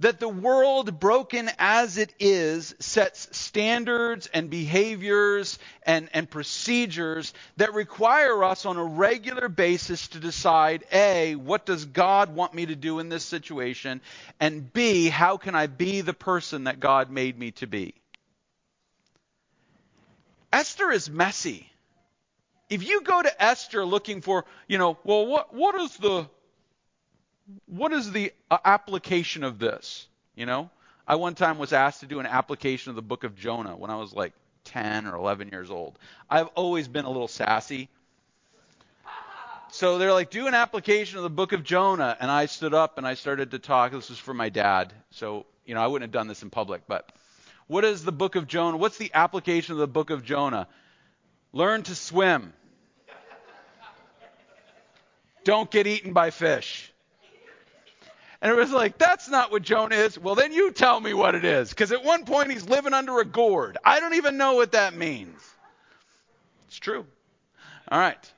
that 0.00 0.20
the 0.20 0.28
world, 0.28 0.98
broken 0.98 1.50
as 1.58 1.98
it 1.98 2.12
is, 2.18 2.74
sets 2.78 3.28
standards 3.36 4.28
and 4.32 4.50
behaviors 4.50 5.58
and, 5.84 6.08
and 6.12 6.28
procedures 6.28 7.32
that 7.56 7.74
require 7.74 8.42
us 8.44 8.66
on 8.66 8.76
a 8.76 8.84
regular 8.84 9.48
basis 9.48 10.08
to 10.08 10.20
decide 10.20 10.84
A, 10.92 11.36
what 11.36 11.64
does 11.64 11.84
God 11.84 12.34
want 12.34 12.54
me 12.54 12.66
to 12.66 12.76
do 12.76 12.98
in 12.98 13.08
this 13.08 13.24
situation? 13.24 14.00
And 14.40 14.72
B, 14.72 15.08
how 15.08 15.36
can 15.36 15.54
I 15.54 15.66
be 15.66 16.00
the 16.00 16.14
person 16.14 16.64
that 16.64 16.80
God 16.80 17.10
made 17.10 17.38
me 17.38 17.52
to 17.52 17.66
be? 17.66 17.94
Esther 20.52 20.92
is 20.92 21.10
messy. 21.10 21.68
If 22.70 22.86
you 22.88 23.02
go 23.02 23.20
to 23.20 23.42
Esther 23.42 23.84
looking 23.84 24.20
for, 24.20 24.44
you 24.68 24.78
know, 24.78 24.98
well, 25.04 25.26
what, 25.26 25.52
what 25.52 25.74
is 25.80 25.96
the 25.96 26.28
what 27.66 27.92
is 27.92 28.10
the 28.12 28.32
uh, 28.50 28.58
application 28.64 29.44
of 29.44 29.58
this? 29.58 30.06
You 30.34 30.46
know, 30.46 30.70
I 31.06 31.16
one 31.16 31.34
time 31.34 31.58
was 31.58 31.72
asked 31.72 32.00
to 32.00 32.06
do 32.06 32.20
an 32.20 32.26
application 32.26 32.90
of 32.90 32.96
the 32.96 33.02
book 33.02 33.24
of 33.24 33.36
Jonah 33.36 33.76
when 33.76 33.90
I 33.90 33.96
was 33.96 34.12
like 34.12 34.32
10 34.64 35.06
or 35.06 35.16
11 35.16 35.48
years 35.48 35.70
old. 35.70 35.98
I've 36.30 36.48
always 36.48 36.88
been 36.88 37.04
a 37.04 37.10
little 37.10 37.28
sassy. 37.28 37.88
So 39.70 39.98
they're 39.98 40.12
like, 40.12 40.30
do 40.30 40.46
an 40.46 40.54
application 40.54 41.18
of 41.18 41.24
the 41.24 41.30
book 41.30 41.52
of 41.52 41.64
Jonah. 41.64 42.16
And 42.20 42.30
I 42.30 42.46
stood 42.46 42.74
up 42.74 42.96
and 42.96 43.06
I 43.06 43.14
started 43.14 43.50
to 43.50 43.58
talk. 43.58 43.92
This 43.92 44.08
was 44.08 44.18
for 44.18 44.32
my 44.32 44.48
dad. 44.48 44.92
So, 45.10 45.46
you 45.66 45.74
know, 45.74 45.80
I 45.80 45.88
wouldn't 45.88 46.08
have 46.08 46.12
done 46.12 46.28
this 46.28 46.42
in 46.42 46.50
public. 46.50 46.82
But 46.86 47.10
what 47.66 47.84
is 47.84 48.04
the 48.04 48.12
book 48.12 48.36
of 48.36 48.46
Jonah? 48.46 48.76
What's 48.76 48.98
the 48.98 49.10
application 49.12 49.72
of 49.72 49.78
the 49.78 49.88
book 49.88 50.10
of 50.10 50.24
Jonah? 50.24 50.68
Learn 51.52 51.82
to 51.84 51.94
swim. 51.94 52.52
Don't 55.42 55.70
get 55.70 55.86
eaten 55.86 56.12
by 56.12 56.30
fish. 56.30 56.93
And 58.44 58.52
it 58.52 58.56
was 58.56 58.72
like, 58.72 58.98
that's 58.98 59.26
not 59.30 59.50
what 59.50 59.62
Jonah 59.62 59.94
is. 59.94 60.18
Well, 60.18 60.34
then 60.34 60.52
you 60.52 60.70
tell 60.70 61.00
me 61.00 61.14
what 61.14 61.34
it 61.34 61.46
is. 61.46 61.70
Because 61.70 61.92
at 61.92 62.04
one 62.04 62.26
point 62.26 62.50
he's 62.50 62.68
living 62.68 62.92
under 62.92 63.18
a 63.18 63.24
gourd. 63.24 63.78
I 63.82 64.00
don't 64.00 64.16
even 64.16 64.36
know 64.36 64.52
what 64.56 64.72
that 64.72 64.94
means. 64.94 65.40
It's 66.66 66.76
true. 66.76 67.06
All 67.88 67.98
right. 67.98 68.32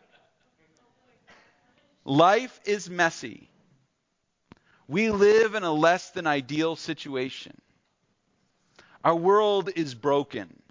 Life 2.05 2.61
is 2.65 2.89
messy. 2.89 3.51
We 4.87 5.11
live 5.11 5.57
in 5.57 5.65
a 5.65 5.73
less 5.73 6.11
than 6.11 6.29
ideal 6.29 6.77
situation. 6.77 7.61
Our 9.03 9.17
world 9.17 9.71
is 9.75 9.97
broken. 9.97 10.63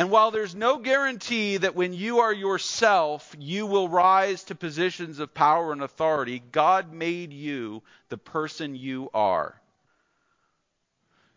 And 0.00 0.10
while 0.10 0.30
there's 0.30 0.54
no 0.54 0.78
guarantee 0.78 1.58
that 1.58 1.74
when 1.74 1.92
you 1.92 2.20
are 2.20 2.32
yourself, 2.32 3.36
you 3.38 3.66
will 3.66 3.86
rise 3.86 4.44
to 4.44 4.54
positions 4.54 5.18
of 5.18 5.34
power 5.34 5.72
and 5.72 5.82
authority, 5.82 6.42
God 6.52 6.90
made 6.90 7.34
you 7.34 7.82
the 8.08 8.16
person 8.16 8.74
you 8.74 9.10
are. 9.12 9.60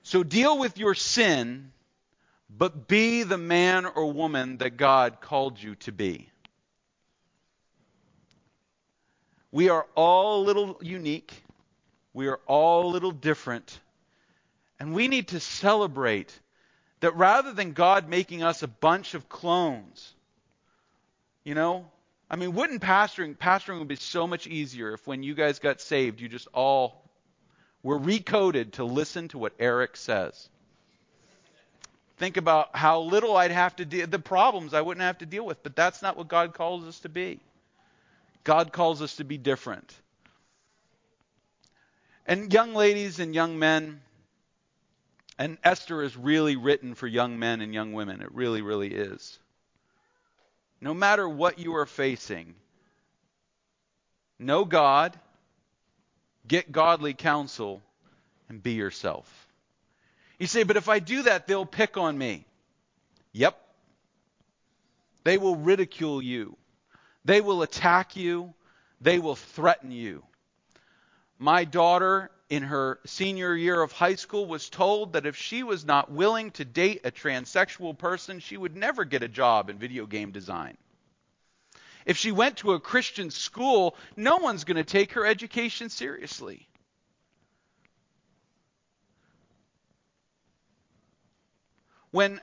So 0.03 0.23
deal 0.23 0.57
with 0.57 0.77
your 0.77 0.95
sin, 0.95 1.73
but 2.49 2.87
be 2.87 3.23
the 3.23 3.37
man 3.37 3.85
or 3.85 4.13
woman 4.13 4.59
that 4.59 4.77
God 4.77 5.19
called 5.19 5.61
you 5.61 5.75
to 5.81 5.91
be. 5.91 6.29
We 9.51 9.67
are 9.67 9.85
all 9.93 10.41
a 10.41 10.45
little 10.45 10.79
unique. 10.81 11.33
We 12.13 12.29
are 12.29 12.39
all 12.47 12.85
a 12.85 12.93
little 12.93 13.11
different. 13.11 13.77
And 14.79 14.93
we 14.93 15.09
need 15.09 15.27
to 15.27 15.41
celebrate 15.41 16.39
that 17.03 17.17
rather 17.17 17.51
than 17.51 17.73
God 17.73 18.07
making 18.07 18.43
us 18.43 18.63
a 18.63 18.67
bunch 18.67 19.13
of 19.13 19.27
clones, 19.27 20.13
you 21.43 21.53
know, 21.53 21.85
I 22.29 22.37
mean, 22.37 22.53
wouldn't 22.53 22.81
pastoring 22.81 23.35
pastoring 23.35 23.79
would 23.79 23.89
be 23.89 23.97
so 23.97 24.25
much 24.25 24.47
easier 24.47 24.93
if 24.93 25.05
when 25.05 25.21
you 25.21 25.33
guys 25.33 25.59
got 25.59 25.81
saved, 25.81 26.21
you 26.21 26.29
just 26.29 26.47
all 26.53 27.03
were 27.83 27.99
recoded 27.99 28.71
to 28.73 28.85
listen 28.85 29.27
to 29.27 29.37
what 29.37 29.51
Eric 29.59 29.97
says. 29.97 30.47
Think 32.19 32.37
about 32.37 32.73
how 32.73 33.01
little 33.01 33.35
I'd 33.35 33.51
have 33.51 33.75
to 33.75 33.85
deal 33.85 34.07
the 34.07 34.17
problems 34.17 34.73
I 34.73 34.79
wouldn't 34.79 35.03
have 35.03 35.17
to 35.17 35.25
deal 35.25 35.45
with, 35.45 35.61
but 35.61 35.75
that's 35.75 36.01
not 36.01 36.15
what 36.15 36.29
God 36.29 36.53
calls 36.53 36.87
us 36.87 37.01
to 37.01 37.09
be. 37.09 37.41
God 38.45 38.71
calls 38.71 39.01
us 39.01 39.17
to 39.17 39.25
be 39.25 39.37
different. 39.37 39.93
And 42.25 42.53
young 42.53 42.73
ladies 42.73 43.19
and 43.19 43.35
young 43.35 43.59
men, 43.59 43.99
and 45.37 45.57
Esther 45.63 46.03
is 46.03 46.15
really 46.15 46.55
written 46.55 46.95
for 46.95 47.07
young 47.07 47.39
men 47.39 47.61
and 47.61 47.73
young 47.73 47.93
women. 47.93 48.21
It 48.21 48.33
really, 48.33 48.61
really 48.61 48.93
is. 48.93 49.39
No 50.79 50.93
matter 50.93 51.27
what 51.27 51.59
you 51.59 51.75
are 51.75 51.85
facing, 51.85 52.55
know 54.37 54.65
God, 54.65 55.17
get 56.47 56.71
godly 56.71 57.13
counsel, 57.13 57.81
and 58.49 58.61
be 58.61 58.73
yourself. 58.73 59.47
You 60.37 60.47
say, 60.47 60.63
but 60.63 60.77
if 60.77 60.89
I 60.89 60.99
do 60.99 61.23
that, 61.23 61.47
they'll 61.47 61.65
pick 61.65 61.97
on 61.97 62.17
me. 62.17 62.45
Yep. 63.31 63.57
They 65.23 65.37
will 65.37 65.55
ridicule 65.55 66.21
you. 66.21 66.57
They 67.25 67.41
will 67.41 67.61
attack 67.61 68.15
you. 68.15 68.53
They 68.99 69.19
will 69.19 69.35
threaten 69.35 69.91
you. 69.91 70.23
My 71.39 71.63
daughter 71.63 72.29
in 72.53 72.61
her 72.61 72.99
senior 73.03 73.55
year 73.55 73.81
of 73.81 73.91
high 73.91 74.13
school 74.13 74.45
was 74.45 74.69
told 74.69 75.13
that 75.13 75.25
if 75.25 75.35
she 75.35 75.63
was 75.63 75.83
not 75.85 76.11
willing 76.11 76.51
to 76.51 76.63
date 76.63 77.01
a 77.03 77.09
transsexual 77.09 77.97
person, 77.97 78.39
she 78.39 78.57
would 78.57 78.75
never 78.75 79.05
get 79.05 79.23
a 79.23 79.27
job 79.27 79.71
in 79.71 79.79
video 79.79 80.05
game 80.05 80.29
design. 80.29 80.77
If 82.05 82.15
she 82.15 82.31
went 82.31 82.57
to 82.57 82.73
a 82.73 82.79
Christian 82.79 83.31
school, 83.31 83.95
no 84.15 84.37
one's 84.37 84.65
going 84.65 84.77
to 84.77 84.83
take 84.83 85.13
her 85.13 85.25
education 85.25 85.89
seriously. 85.89 86.67
When 92.11 92.39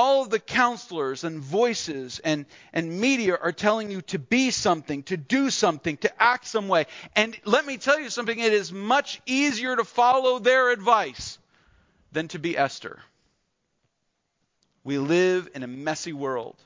all 0.00 0.22
of 0.22 0.30
the 0.30 0.38
counselors 0.38 1.24
and 1.24 1.40
voices 1.40 2.20
and, 2.24 2.46
and 2.72 3.02
media 3.02 3.36
are 3.36 3.52
telling 3.52 3.90
you 3.90 4.00
to 4.00 4.18
be 4.18 4.50
something, 4.50 5.02
to 5.02 5.18
do 5.18 5.50
something, 5.50 5.98
to 5.98 6.22
act 6.22 6.46
some 6.46 6.68
way. 6.68 6.86
And 7.14 7.36
let 7.44 7.66
me 7.66 7.76
tell 7.76 8.00
you 8.00 8.08
something, 8.08 8.38
it 8.38 8.54
is 8.54 8.72
much 8.72 9.20
easier 9.26 9.76
to 9.76 9.84
follow 9.84 10.38
their 10.38 10.70
advice 10.70 11.38
than 12.12 12.28
to 12.28 12.38
be 12.38 12.56
Esther. 12.56 12.98
We 14.84 14.96
live 14.96 15.50
in 15.54 15.64
a 15.64 15.66
messy 15.66 16.14
world. 16.14 16.56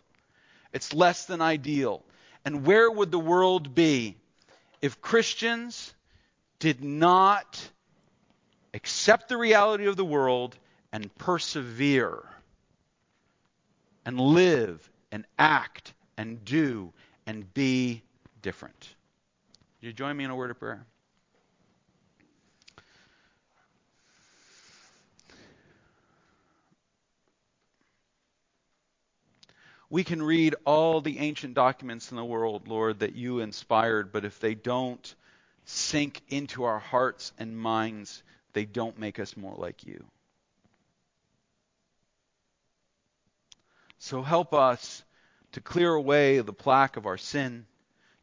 It's 0.72 0.94
less 0.94 1.26
than 1.26 1.42
ideal. 1.42 2.04
And 2.44 2.64
where 2.64 2.88
would 2.88 3.10
the 3.10 3.18
world 3.18 3.74
be 3.74 4.14
if 4.80 5.00
Christians 5.00 5.92
did 6.60 6.84
not 6.84 7.68
accept 8.72 9.28
the 9.28 9.36
reality 9.36 9.86
of 9.86 9.96
the 9.96 10.04
world 10.04 10.56
and 10.92 11.12
persevere 11.16 12.22
and 14.04 14.20
live 14.20 14.90
and 15.12 15.24
act 15.38 15.94
and 16.16 16.44
do 16.44 16.92
and 17.26 17.52
be 17.54 18.02
different? 18.42 18.94
Do 19.80 19.86
you 19.86 19.92
join 19.92 20.16
me 20.16 20.24
in 20.24 20.30
a 20.30 20.36
word 20.36 20.50
of 20.50 20.58
prayer? 20.58 20.86
We 29.90 30.02
can 30.02 30.22
read 30.22 30.56
all 30.64 31.00
the 31.00 31.18
ancient 31.18 31.54
documents 31.54 32.10
in 32.10 32.16
the 32.16 32.24
world, 32.24 32.66
Lord, 32.66 32.98
that 32.98 33.14
you 33.14 33.38
inspired, 33.40 34.10
but 34.10 34.24
if 34.24 34.40
they 34.40 34.54
don't 34.54 35.14
sink 35.66 36.20
into 36.28 36.64
our 36.64 36.80
hearts 36.80 37.32
and 37.38 37.56
minds, 37.56 38.22
they 38.54 38.64
don't 38.64 38.98
make 38.98 39.20
us 39.20 39.36
more 39.36 39.54
like 39.56 39.86
you. 39.86 40.04
So 44.04 44.20
help 44.22 44.52
us 44.52 45.02
to 45.52 45.62
clear 45.62 45.90
away 45.94 46.38
the 46.40 46.52
plaque 46.52 46.98
of 46.98 47.06
our 47.06 47.16
sin, 47.16 47.64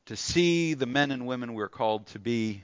to 0.05 0.15
see 0.15 0.75
the 0.75 0.85
men 0.85 1.09
and 1.09 1.25
women 1.25 1.55
we're 1.55 1.69
called 1.69 2.05
to 2.09 2.19
be, 2.19 2.63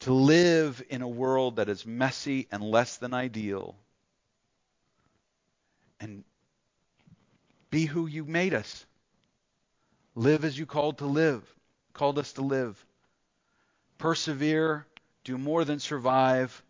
to 0.00 0.12
live 0.12 0.82
in 0.90 1.00
a 1.00 1.08
world 1.08 1.56
that 1.56 1.68
is 1.68 1.86
messy 1.86 2.48
and 2.50 2.60
less 2.60 2.96
than 2.96 3.14
ideal, 3.14 3.76
and 6.00 6.24
be 7.70 7.84
who 7.84 8.08
you 8.08 8.24
made 8.24 8.52
us. 8.52 8.84
Live 10.16 10.44
as 10.44 10.58
you 10.58 10.66
called 10.66 10.98
to 10.98 11.06
live, 11.06 11.44
called 11.92 12.18
us 12.18 12.32
to 12.32 12.42
live. 12.42 12.84
Persevere, 13.98 14.88
do 15.22 15.38
more 15.38 15.64
than 15.64 15.78
survive, 15.78 16.64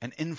and 0.00 0.14
influence 0.16 0.32